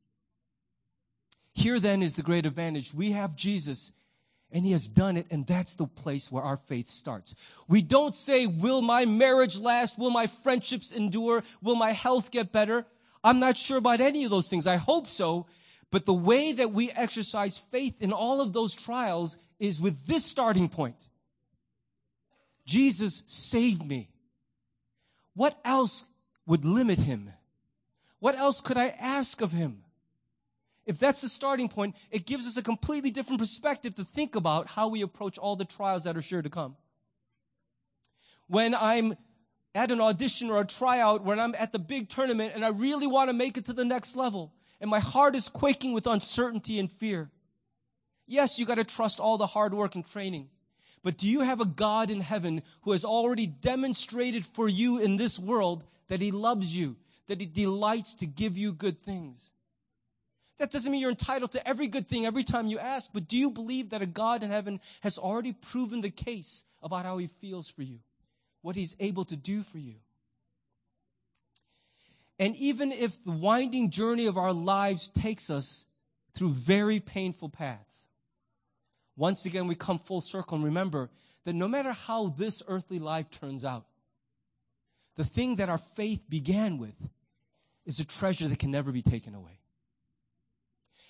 Here 1.52 1.80
then 1.80 2.04
is 2.04 2.18
the 2.18 2.22
great 2.22 2.46
advantage. 2.46 2.94
We 2.94 3.12
have 3.12 3.36
Jesus 3.36 3.92
and 4.52 4.64
he 4.64 4.74
has 4.74 4.88
done 4.88 5.18
it 5.18 5.26
and 5.32 5.48
that's 5.48 5.74
the 5.74 5.88
place 5.88 6.32
where 6.32 6.44
our 6.44 6.56
faith 6.56 6.88
starts. 6.88 7.34
We 7.68 7.82
don't 7.82 8.14
say, 8.14 8.46
will 8.46 8.84
my 8.84 9.06
marriage 9.06 9.58
last? 9.58 9.98
Will 9.98 10.12
my 10.12 10.28
friendships 10.28 10.92
endure? 10.92 11.44
Will 11.64 11.76
my 11.76 11.94
health 11.94 12.30
get 12.30 12.52
better? 12.52 12.86
I'm 13.24 13.40
not 13.40 13.58
sure 13.58 13.80
about 13.80 14.02
any 14.02 14.24
of 14.24 14.30
those 14.30 14.50
things. 14.50 14.68
I 14.68 14.76
hope 14.76 15.08
so. 15.08 15.48
But 15.90 16.06
the 16.06 16.14
way 16.14 16.52
that 16.52 16.74
we 16.74 16.92
exercise 16.92 17.58
faith 17.58 17.96
in 18.00 18.14
all 18.14 18.40
of 18.40 18.54
those 18.54 18.76
trials 18.76 19.38
is 19.58 19.82
with 19.82 20.06
this 20.06 20.24
starting 20.24 20.70
point. 20.70 20.98
Jesus 22.66 23.24
saved 23.28 23.86
me. 23.86 24.10
What 25.36 25.60
else 25.64 26.06
would 26.46 26.66
limit 26.66 27.00
him? 27.00 27.32
What 28.20 28.38
else 28.38 28.62
could 28.62 28.78
I 28.78 28.88
ask 28.90 29.42
of 29.42 29.52
him? 29.52 29.84
If 30.86 31.00
that's 31.00 31.22
the 31.22 31.30
starting 31.30 31.68
point, 31.68 31.96
it 32.12 32.26
gives 32.26 32.48
us 32.48 32.58
a 32.58 32.62
completely 32.62 33.12
different 33.12 33.40
perspective 33.40 33.96
to 33.96 34.04
think 34.04 34.36
about 34.36 34.68
how 34.68 34.88
we 34.88 35.02
approach 35.02 35.38
all 35.38 35.56
the 35.56 35.66
trials 35.66 36.04
that 36.04 36.16
are 36.16 36.22
sure 36.22 36.42
to 36.42 36.50
come. 36.50 36.76
When 38.48 38.76
I'm 38.76 39.18
at 39.74 39.92
an 39.92 40.00
audition 40.00 40.52
or 40.52 40.62
a 40.62 40.66
tryout, 40.66 41.24
when 41.24 41.40
I'm 41.40 41.56
at 41.56 41.72
the 41.72 41.80
big 41.80 42.10
tournament 42.10 42.54
and 42.56 42.64
I 42.64 42.70
really 42.70 43.08
want 43.08 43.30
to 43.30 43.34
make 43.34 43.58
it 43.58 43.66
to 43.66 43.74
the 43.74 43.84
next 43.84 44.16
level, 44.16 44.54
and 44.80 44.90
my 44.90 45.00
heart 45.00 45.36
is 45.36 45.50
quaking 45.50 45.94
with 45.94 46.06
uncertainty 46.06 46.80
and 46.80 46.92
fear. 46.92 47.32
Yes, 48.28 48.60
you 48.60 48.66
got 48.66 48.76
to 48.76 48.84
trust 48.84 49.20
all 49.20 49.38
the 49.38 49.48
hard 49.48 49.74
work 49.74 49.96
and 49.96 50.06
training. 50.06 50.50
But 51.06 51.20
do 51.20 51.28
you 51.28 51.42
have 51.42 51.62
a 51.62 51.66
God 51.66 52.10
in 52.10 52.20
heaven 52.20 52.64
who 52.82 52.92
has 52.94 53.06
already 53.06 53.46
demonstrated 53.46 54.44
for 54.44 54.68
you 54.68 54.98
in 54.98 55.18
this 55.18 55.38
world 55.38 55.84
that 56.08 56.20
he 56.20 56.32
loves 56.32 56.76
you, 56.76 56.96
that 57.28 57.40
he 57.40 57.46
delights 57.46 58.16
to 58.16 58.26
give 58.26 58.58
you 58.58 58.74
good 58.74 59.04
things? 59.04 59.52
That 60.58 60.72
doesn't 60.72 60.92
mean 60.92 61.00
you're 61.00 61.12
entitled 61.12 61.52
to 61.52 61.68
every 61.68 61.88
good 61.88 62.08
thing 62.08 62.26
every 62.26 62.44
time 62.44 62.66
you 62.66 62.80
ask, 62.80 63.12
but 63.14 63.28
do 63.28 63.38
you 63.38 63.52
believe 63.52 63.92
that 63.92 64.02
a 64.02 64.08
God 64.08 64.42
in 64.42 64.50
heaven 64.50 64.80
has 65.02 65.20
already 65.20 65.54
proven 65.54 66.02
the 66.02 66.10
case 66.10 66.66
about 66.82 67.06
how 67.06 67.20
he 67.20 67.28
feels 67.40 67.70
for 67.70 67.84
you, 67.84 68.00
what 68.64 68.76
he's 68.76 68.96
able 69.00 69.26
to 69.26 69.36
do 69.36 69.62
for 69.62 69.78
you? 69.78 69.98
And 72.40 72.56
even 72.56 72.92
if 72.92 73.24
the 73.24 73.32
winding 73.32 73.92
journey 73.92 74.26
of 74.26 74.40
our 74.40 74.54
lives 74.54 75.08
takes 75.10 75.52
us 75.52 75.86
through 76.34 76.54
very 76.54 77.00
painful 77.00 77.50
paths, 77.50 78.08
once 79.16 79.46
again 79.46 79.68
we 79.68 79.76
come 79.76 80.00
full 80.00 80.22
circle 80.22 80.56
and 80.56 80.66
remember 80.66 81.10
that 81.46 81.54
no 81.54 81.68
matter 81.68 81.94
how 81.94 82.30
this 82.30 82.62
earthly 82.68 83.00
life 83.00 83.30
turns 83.30 83.64
out, 83.64 83.86
the 85.16 85.24
thing 85.24 85.58
that 85.58 85.70
our 85.70 85.78
faith 85.78 86.22
began 86.28 86.78
with 86.78 86.96
is 87.86 88.00
a 88.00 88.06
treasure 88.06 88.48
that 88.48 88.60
can 88.60 88.72
never 88.72 88.92
be 88.92 89.02
taken 89.02 89.36
away. 89.36 89.60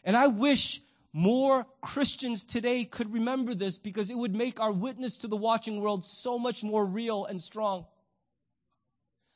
And 0.03 0.15
I 0.15 0.27
wish 0.27 0.81
more 1.11 1.65
Christians 1.81 2.43
today 2.43 2.83
could 2.83 3.11
remember 3.11 3.55
this 3.55 3.77
because 3.77 4.09
it 4.09 4.17
would 4.17 4.35
make 4.35 4.59
our 4.59 4.71
witness 4.71 5.17
to 5.17 5.27
the 5.27 5.37
watching 5.37 5.81
world 5.81 6.03
so 6.03 6.37
much 6.37 6.63
more 6.63 6.85
real 6.85 7.25
and 7.25 7.41
strong. 7.41 7.85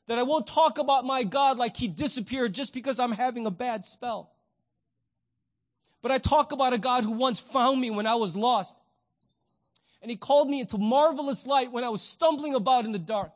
That 0.07 0.19
I 0.19 0.23
won't 0.23 0.45
talk 0.45 0.77
about 0.77 1.05
my 1.05 1.23
God 1.23 1.57
like 1.57 1.77
he 1.77 1.87
disappeared 1.87 2.53
just 2.53 2.73
because 2.73 2.99
I'm 2.99 3.13
having 3.13 3.45
a 3.45 3.51
bad 3.51 3.85
spell. 3.85 4.31
But 6.01 6.11
I 6.11 6.17
talk 6.17 6.51
about 6.51 6.73
a 6.73 6.77
God 6.77 7.03
who 7.03 7.11
once 7.11 7.39
found 7.39 7.79
me 7.79 7.91
when 7.91 8.07
I 8.07 8.15
was 8.15 8.35
lost. 8.35 8.75
And 10.01 10.09
he 10.09 10.17
called 10.17 10.49
me 10.49 10.61
into 10.61 10.77
marvelous 10.77 11.45
light 11.45 11.71
when 11.71 11.83
I 11.83 11.89
was 11.89 12.01
stumbling 12.01 12.55
about 12.55 12.85
in 12.85 12.91
the 12.91 12.99
dark. 12.99 13.33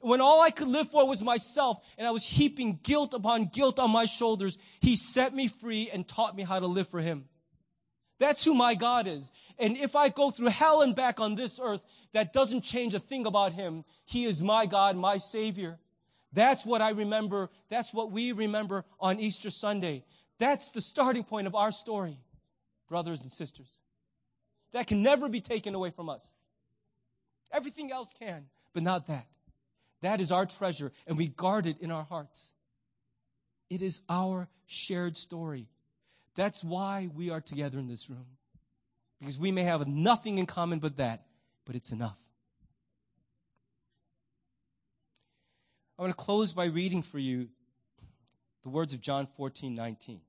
When 0.00 0.20
all 0.20 0.40
I 0.40 0.50
could 0.50 0.68
live 0.68 0.90
for 0.90 1.06
was 1.06 1.22
myself 1.22 1.78
and 1.96 2.06
I 2.06 2.10
was 2.10 2.24
heaping 2.24 2.78
guilt 2.82 3.14
upon 3.14 3.46
guilt 3.46 3.78
on 3.78 3.90
my 3.90 4.04
shoulders, 4.04 4.58
He 4.80 4.96
set 4.96 5.34
me 5.34 5.48
free 5.48 5.88
and 5.92 6.06
taught 6.06 6.36
me 6.36 6.42
how 6.42 6.58
to 6.58 6.66
live 6.66 6.88
for 6.88 7.00
Him. 7.00 7.26
That's 8.18 8.44
who 8.44 8.54
my 8.54 8.74
God 8.74 9.06
is. 9.06 9.30
And 9.58 9.76
if 9.76 9.94
I 9.94 10.08
go 10.08 10.30
through 10.30 10.48
hell 10.48 10.82
and 10.82 10.94
back 10.94 11.20
on 11.20 11.34
this 11.34 11.60
earth, 11.62 11.80
that 12.12 12.32
doesn't 12.32 12.62
change 12.62 12.94
a 12.94 13.00
thing 13.00 13.26
about 13.26 13.52
Him. 13.52 13.84
He 14.04 14.24
is 14.24 14.42
my 14.42 14.66
God, 14.66 14.96
my 14.96 15.18
Savior. 15.18 15.78
That's 16.32 16.66
what 16.66 16.82
I 16.82 16.90
remember. 16.90 17.50
That's 17.68 17.94
what 17.94 18.10
we 18.10 18.32
remember 18.32 18.84
on 19.00 19.18
Easter 19.18 19.50
Sunday. 19.50 20.04
That's 20.38 20.70
the 20.70 20.80
starting 20.80 21.24
point 21.24 21.46
of 21.46 21.54
our 21.54 21.72
story, 21.72 22.18
brothers 22.88 23.22
and 23.22 23.30
sisters. 23.30 23.78
That 24.72 24.86
can 24.86 25.02
never 25.02 25.28
be 25.28 25.40
taken 25.40 25.74
away 25.74 25.90
from 25.90 26.08
us. 26.08 26.34
Everything 27.52 27.90
else 27.90 28.08
can, 28.18 28.46
but 28.74 28.82
not 28.82 29.06
that. 29.06 29.26
That 30.02 30.20
is 30.20 30.30
our 30.30 30.44
treasure, 30.44 30.92
and 31.06 31.16
we 31.16 31.28
guard 31.28 31.66
it 31.66 31.80
in 31.80 31.90
our 31.90 32.04
hearts. 32.04 32.52
It 33.70 33.82
is 33.82 34.02
our 34.08 34.48
shared 34.66 35.16
story. 35.16 35.68
That's 36.34 36.62
why 36.62 37.08
we 37.14 37.30
are 37.30 37.40
together 37.40 37.78
in 37.78 37.88
this 37.88 38.10
room. 38.10 38.26
Because 39.18 39.38
we 39.38 39.50
may 39.50 39.62
have 39.62 39.88
nothing 39.88 40.38
in 40.38 40.44
common 40.44 40.78
but 40.78 40.98
that, 40.98 41.24
but 41.64 41.74
it's 41.74 41.92
enough. 41.92 42.18
I 45.98 46.02
want 46.02 46.16
to 46.16 46.22
close 46.22 46.52
by 46.52 46.66
reading 46.66 47.00
for 47.00 47.18
you 47.18 47.48
the 48.66 48.70
words 48.70 48.92
of 48.92 49.00
John 49.00 49.28
14, 49.28 49.76
19. 49.76 50.20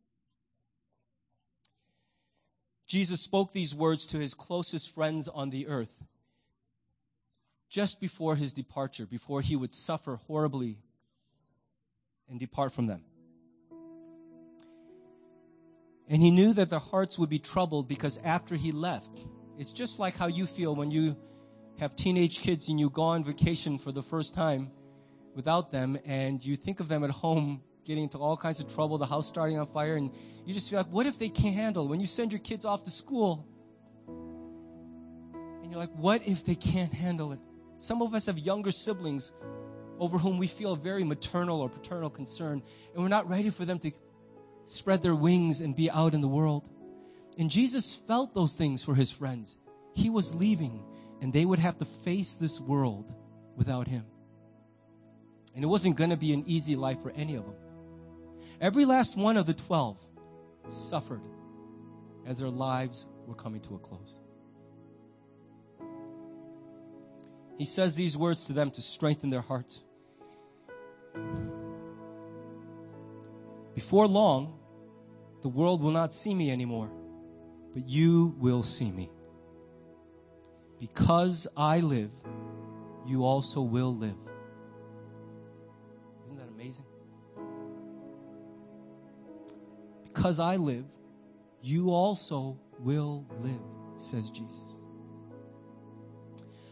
Jesus 2.86 3.20
spoke 3.20 3.52
these 3.52 3.74
words 3.74 4.06
to 4.06 4.20
his 4.20 4.36
closest 4.36 4.94
friends 4.94 5.28
on 5.28 5.50
the 5.50 5.66
earth 5.66 6.04
just 7.68 8.00
before 8.00 8.36
his 8.36 8.54
departure, 8.54 9.08
before 9.08 9.42
he 9.42 9.56
would 9.56 9.74
suffer 9.74 10.20
horribly 10.28 10.78
and 12.30 12.40
depart 12.40 12.74
from 12.74 12.86
them. 12.86 13.02
And 16.08 16.22
he 16.22 16.30
knew 16.30 16.54
that 16.54 16.70
their 16.70 16.78
hearts 16.78 17.18
would 17.18 17.32
be 17.32 17.40
troubled 17.40 17.88
because 17.88 18.20
after 18.24 18.54
he 18.54 18.72
left, 18.72 19.20
it's 19.58 19.72
just 19.72 19.98
like 19.98 20.16
how 20.16 20.28
you 20.28 20.46
feel 20.46 20.76
when 20.76 20.92
you 20.92 21.18
have 21.80 21.96
teenage 21.96 22.38
kids 22.42 22.70
and 22.70 22.80
you 22.80 22.92
go 22.92 23.02
on 23.02 23.24
vacation 23.24 23.80
for 23.80 23.92
the 23.92 24.04
first 24.04 24.36
time 24.36 24.70
without 25.34 25.72
them 25.72 25.98
and 26.06 26.46
you 26.46 26.56
think 26.56 26.80
of 26.80 26.88
them 26.88 27.04
at 27.04 27.10
home 27.10 27.64
getting 27.88 28.04
into 28.04 28.18
all 28.18 28.36
kinds 28.36 28.60
of 28.60 28.72
trouble, 28.74 28.98
the 28.98 29.06
house 29.06 29.28
starting 29.28 29.58
on 29.58 29.66
fire, 29.66 29.96
and 29.96 30.12
you 30.46 30.54
just 30.54 30.70
feel 30.70 30.78
like, 30.78 30.92
what 30.92 31.08
if 31.08 31.18
they 31.18 31.30
can't 31.30 31.56
handle? 31.56 31.88
When 31.88 32.00
you 32.00 32.06
send 32.06 32.34
your 32.34 32.40
kids 32.40 32.66
off 32.66 32.84
to 32.84 32.92
school, 32.92 33.48
and 34.08 35.72
you're 35.72 35.80
like, 35.80 35.96
what 35.96 36.28
if 36.28 36.46
they 36.46 36.56
can't 36.56 36.94
handle 36.94 37.32
it? 37.32 37.40
Some 37.80 38.02
of 38.02 38.14
us 38.14 38.26
have 38.26 38.38
younger 38.38 38.72
siblings 38.72 39.32
over 40.00 40.18
whom 40.18 40.38
we 40.38 40.48
feel 40.48 40.76
very 40.76 41.04
maternal 41.04 41.62
or 41.62 41.70
paternal 41.70 42.10
concern, 42.10 42.62
and 42.94 43.02
we're 43.02 43.10
not 43.10 43.30
ready 43.30 43.50
for 43.50 43.66
them 43.66 43.80
to 43.80 43.92
spread 44.66 45.02
their 45.02 45.16
wings 45.16 45.62
and 45.62 45.76
be 45.76 45.90
out 45.90 46.14
in 46.14 46.22
the 46.22 46.28
world. 46.28 46.68
And 47.38 47.50
Jesus 47.50 47.96
felt 47.96 48.34
those 48.34 48.54
things 48.54 48.84
for 48.84 48.96
his 48.96 49.12
friends. 49.12 49.56
He 49.94 50.10
was 50.10 50.36
leaving, 50.36 50.84
and 51.22 51.32
they 51.32 51.46
would 51.46 51.60
have 51.60 51.78
to 51.80 51.86
face 51.86 52.36
this 52.36 52.60
world 52.60 53.14
without 53.56 53.88
him. 53.88 54.06
And 55.56 55.64
it 55.64 55.68
wasn't 55.68 55.96
going 55.96 56.12
to 56.12 56.18
be 56.18 56.34
an 56.34 56.44
easy 56.46 56.76
life 56.76 57.02
for 57.02 57.12
any 57.12 57.36
of 57.36 57.46
them. 57.46 57.56
Every 58.60 58.86
last 58.86 59.16
one 59.16 59.38
of 59.38 59.46
the 59.46 59.54
12 59.54 60.02
suffered 60.68 61.22
as 62.26 62.40
their 62.40 62.50
lives 62.50 63.06
were 63.26 63.36
coming 63.36 63.62
to 63.62 63.76
a 63.76 63.80
close. 63.80 64.20
He 67.58 67.66
says 67.66 67.96
these 67.96 68.18
words 68.18 68.44
to 68.46 68.54
them 68.54 68.72
to 68.72 68.82
strengthen 68.82 69.30
their 69.30 69.42
hearts. 69.42 69.84
Before 73.74 74.08
long, 74.08 74.58
the 75.42 75.50
world 75.50 75.82
will 75.82 75.92
not 75.92 76.14
see 76.14 76.34
me 76.34 76.52
anymore, 76.52 76.90
but 77.74 77.88
you 77.88 78.36
will 78.40 78.64
see 78.64 78.92
me. 78.92 79.12
Because 80.80 81.48
I 81.56 81.80
live, 81.80 82.12
you 83.06 83.24
also 83.24 83.62
will 83.62 83.96
live. 83.96 84.27
Because 90.18 90.40
I 90.40 90.56
live, 90.56 90.86
you 91.62 91.92
also 91.92 92.58
will 92.80 93.24
live, 93.40 93.62
says 94.00 94.32
Jesus. 94.32 94.80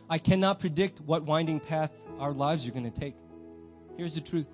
I 0.10 0.18
cannot 0.18 0.60
predict 0.60 1.00
what 1.02 1.26
winding 1.26 1.60
path 1.60 1.92
our 2.18 2.34
lives 2.34 2.68
are 2.68 2.72
going 2.72 2.92
to 2.92 3.00
take. 3.00 3.14
Here's 3.98 4.16
the 4.16 4.22
truth. 4.22 4.48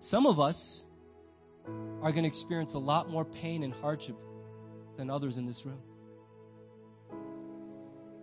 Some 0.00 0.24
of 0.26 0.40
us 0.40 0.86
are 1.66 2.10
going 2.10 2.22
to 2.22 2.26
experience 2.26 2.72
a 2.72 2.78
lot 2.78 3.10
more 3.10 3.26
pain 3.26 3.62
and 3.62 3.74
hardship 3.74 4.16
than 4.96 5.10
others 5.10 5.36
in 5.36 5.44
this 5.44 5.66
room. 5.66 5.82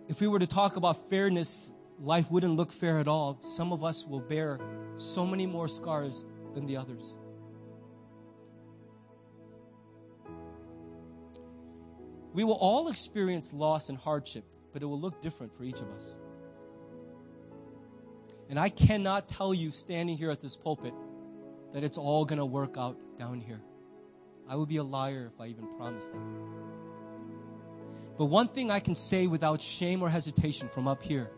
If 0.08 0.20
we 0.20 0.26
were 0.26 0.40
to 0.40 0.46
talk 0.48 0.74
about 0.74 1.08
fairness, 1.08 1.72
life 2.00 2.32
wouldn't 2.32 2.56
look 2.56 2.72
fair 2.72 2.98
at 2.98 3.06
all. 3.06 3.38
Some 3.42 3.72
of 3.72 3.84
us 3.84 4.04
will 4.04 4.20
bear 4.20 4.58
so 4.96 5.24
many 5.24 5.46
more 5.46 5.68
scars 5.68 6.24
than 6.52 6.66
the 6.66 6.78
others. 6.78 7.16
We 12.34 12.42
will 12.42 12.54
all 12.54 12.88
experience 12.88 13.52
loss 13.54 13.88
and 13.88 13.96
hardship, 13.96 14.44
but 14.72 14.82
it 14.82 14.86
will 14.86 15.00
look 15.00 15.22
different 15.22 15.56
for 15.56 15.62
each 15.62 15.80
of 15.80 15.88
us. 15.92 16.16
And 18.50 18.58
I 18.58 18.68
cannot 18.68 19.28
tell 19.28 19.54
you 19.54 19.70
standing 19.70 20.18
here 20.18 20.30
at 20.30 20.40
this 20.40 20.56
pulpit 20.56 20.92
that 21.72 21.84
it's 21.84 21.96
all 21.96 22.24
going 22.24 22.40
to 22.40 22.44
work 22.44 22.76
out 22.76 22.98
down 23.16 23.40
here. 23.40 23.60
I 24.48 24.56
would 24.56 24.68
be 24.68 24.76
a 24.76 24.82
liar 24.84 25.30
if 25.32 25.40
I 25.40 25.46
even 25.46 25.66
promised 25.76 26.12
that. 26.12 26.20
But 28.18 28.26
one 28.26 28.48
thing 28.48 28.70
I 28.70 28.80
can 28.80 28.94
say 28.94 29.26
without 29.26 29.62
shame 29.62 30.02
or 30.02 30.10
hesitation 30.10 30.68
from 30.68 30.86
up 30.86 31.02
here 31.02 31.30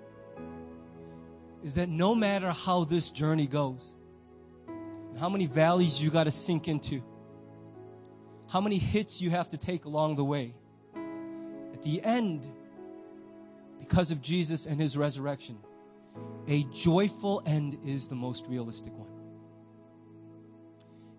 is 1.62 1.74
that 1.74 1.88
no 1.88 2.14
matter 2.14 2.50
how 2.50 2.84
this 2.84 3.10
journey 3.10 3.46
goes, 3.46 3.94
and 5.10 5.18
how 5.18 5.28
many 5.28 5.46
valleys 5.46 6.02
you 6.02 6.10
got 6.10 6.24
to 6.24 6.30
sink 6.30 6.68
into, 6.68 7.02
how 8.48 8.60
many 8.60 8.78
hits 8.78 9.20
you 9.20 9.30
have 9.30 9.50
to 9.50 9.56
take 9.56 9.84
along 9.84 10.16
the 10.16 10.24
way, 10.24 10.54
the 11.86 12.02
end, 12.02 12.44
because 13.78 14.10
of 14.10 14.20
Jesus 14.20 14.66
and 14.66 14.80
his 14.80 14.96
resurrection, 14.96 15.56
a 16.48 16.64
joyful 16.64 17.44
end 17.46 17.78
is 17.84 18.08
the 18.08 18.14
most 18.16 18.44
realistic 18.48 18.92
one. 18.98 19.08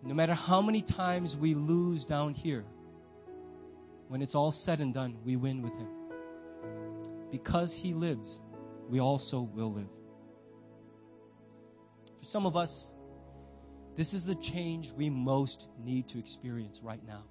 No 0.03 0.13
matter 0.13 0.33
how 0.33 0.61
many 0.61 0.81
times 0.81 1.37
we 1.37 1.53
lose 1.53 2.03
down 2.03 2.33
here, 2.33 2.65
when 4.09 4.21
it's 4.21 4.35
all 4.35 4.51
said 4.51 4.81
and 4.81 4.93
done, 4.93 5.15
we 5.23 5.37
win 5.37 5.61
with 5.61 5.73
Him. 5.73 5.87
Because 7.31 7.73
He 7.73 7.93
lives, 7.93 8.41
we 8.89 8.99
also 8.99 9.41
will 9.41 9.71
live. 9.71 9.89
For 12.19 12.25
some 12.25 12.45
of 12.45 12.57
us, 12.57 12.91
this 13.95 14.13
is 14.13 14.25
the 14.25 14.35
change 14.35 14.91
we 14.91 15.09
most 15.09 15.69
need 15.81 16.09
to 16.09 16.19
experience 16.19 16.81
right 16.83 17.01
now. 17.05 17.23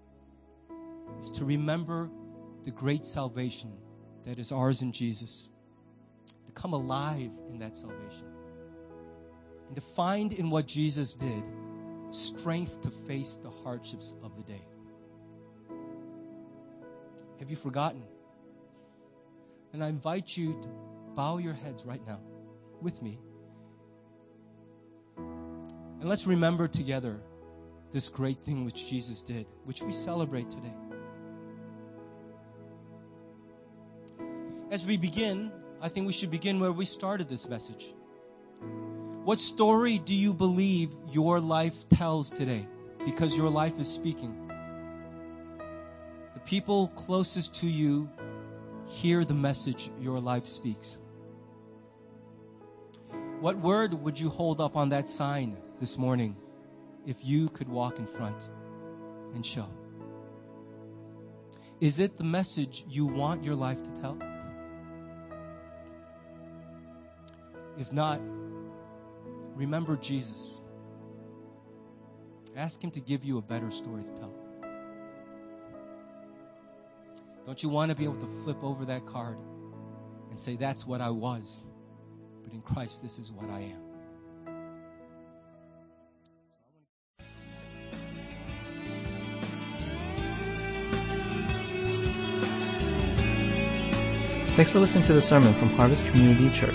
Is 1.21 1.31
to 1.33 1.45
remember 1.45 2.11
the 2.67 2.73
great 2.73 3.07
salvation 3.07 3.73
that 4.27 4.41
is 4.41 4.51
ours 4.51 4.83
in 4.83 4.91
Jesus 4.91 5.51
to 6.45 6.53
come 6.53 6.73
alive 6.73 7.31
in 7.49 7.61
that 7.61 7.77
salvation. 7.77 8.27
And 9.69 9.77
to 9.77 9.81
find 9.81 10.33
in 10.33 10.51
what 10.51 10.67
Jesus 10.67 11.15
did 11.15 11.45
strength 12.11 12.83
to 12.83 12.91
face 12.91 13.39
the 13.41 13.51
hardships 13.51 14.15
of 14.23 14.37
the 14.37 14.43
day. 14.43 14.67
Have 17.39 17.51
you 17.51 17.57
forgotten? 17.57 18.03
And 19.73 19.83
I 19.83 19.89
invite 19.89 20.37
you 20.37 20.55
to 20.61 20.69
bow 21.15 21.39
your 21.39 21.55
heads 21.55 21.85
right 21.85 22.05
now 22.05 22.21
with 22.83 23.01
me. 23.01 23.21
And 25.17 26.09
let's 26.09 26.27
remember 26.27 26.67
together 26.67 27.21
this 27.93 28.09
great 28.09 28.41
thing 28.41 28.65
which 28.65 28.89
Jesus 28.89 29.23
did, 29.23 29.47
which 29.65 29.83
we 29.83 29.93
celebrate 29.93 30.51
today. 30.51 30.75
As 34.69 34.85
we 34.85 34.97
begin, 34.97 35.53
I 35.81 35.89
think 35.89 36.09
we 36.09 36.13
should 36.13 36.31
begin 36.31 36.59
where 36.59 36.73
we 36.73 36.85
started 36.85 37.29
this 37.29 37.49
message. 37.49 37.95
What 39.23 39.39
story 39.39 39.99
do 39.99 40.13
you 40.13 40.35
believe 40.35 40.91
your 41.11 41.39
life 41.39 41.89
tells 41.89 42.31
today? 42.31 42.67
Because 43.05 43.37
your 43.37 43.49
life 43.49 43.79
is 43.79 43.89
speaking. 43.89 44.51
The 46.35 46.41
people 46.41 46.89
closest 46.89 47.55
to 47.61 47.69
you 47.69 48.11
hear 48.87 49.25
the 49.25 49.35
message 49.35 49.91
your 50.01 50.19
life 50.19 50.47
speaks? 50.47 50.99
What 53.41 53.59
word 53.59 53.95
would 53.95 54.19
you 54.19 54.31
hold 54.31 54.61
up 54.61 54.77
on 54.77 54.89
that 54.89 55.09
sign 55.09 55.57
this 55.79 55.97
morning 55.97 56.37
if 57.07 57.17
you 57.23 57.49
could 57.51 57.69
walk 57.69 57.99
in 57.99 58.07
front 58.07 58.49
and 59.35 59.45
show? 59.45 59.69
Is 61.81 62.01
it 62.01 62.17
the 62.17 62.25
message 62.25 62.85
you 62.89 63.07
want 63.07 63.45
your 63.45 63.55
life 63.55 63.83
to 63.83 64.01
tell? 64.01 64.19
If 67.79 67.93
not, 67.93 68.21
remember 69.55 69.97
Jesus. 69.97 70.63
Ask 72.57 72.83
Him 72.83 72.91
to 72.93 73.01
give 73.01 73.25
you 73.25 73.39
a 73.39 73.43
better 73.43 73.71
story 73.71 74.03
to 74.03 74.13
tell. 74.19 74.33
Don't 77.45 77.63
you 77.63 77.69
want 77.69 77.91
to 77.91 77.95
be 77.95 78.05
able 78.05 78.17
to 78.17 78.43
flip 78.43 78.63
over 78.63 78.85
that 78.87 79.07
card 79.07 79.39
and 80.31 80.41
say, 80.41 80.57
That's 80.57 80.87
what 80.87 81.01
I 81.01 81.11
was, 81.11 81.65
but 82.43 82.53
in 82.53 82.63
Christ, 82.63 83.03
this 83.03 83.19
is 83.19 83.31
what 83.31 83.51
I 83.51 83.61
am? 83.61 83.87
Thanks 94.57 94.71
for 94.71 94.81
listening 94.81 95.05
to 95.05 95.13
the 95.13 95.21
sermon 95.21 95.53
from 95.55 95.69
Harvest 95.77 96.07
Community 96.07 96.49
Church. 96.59 96.75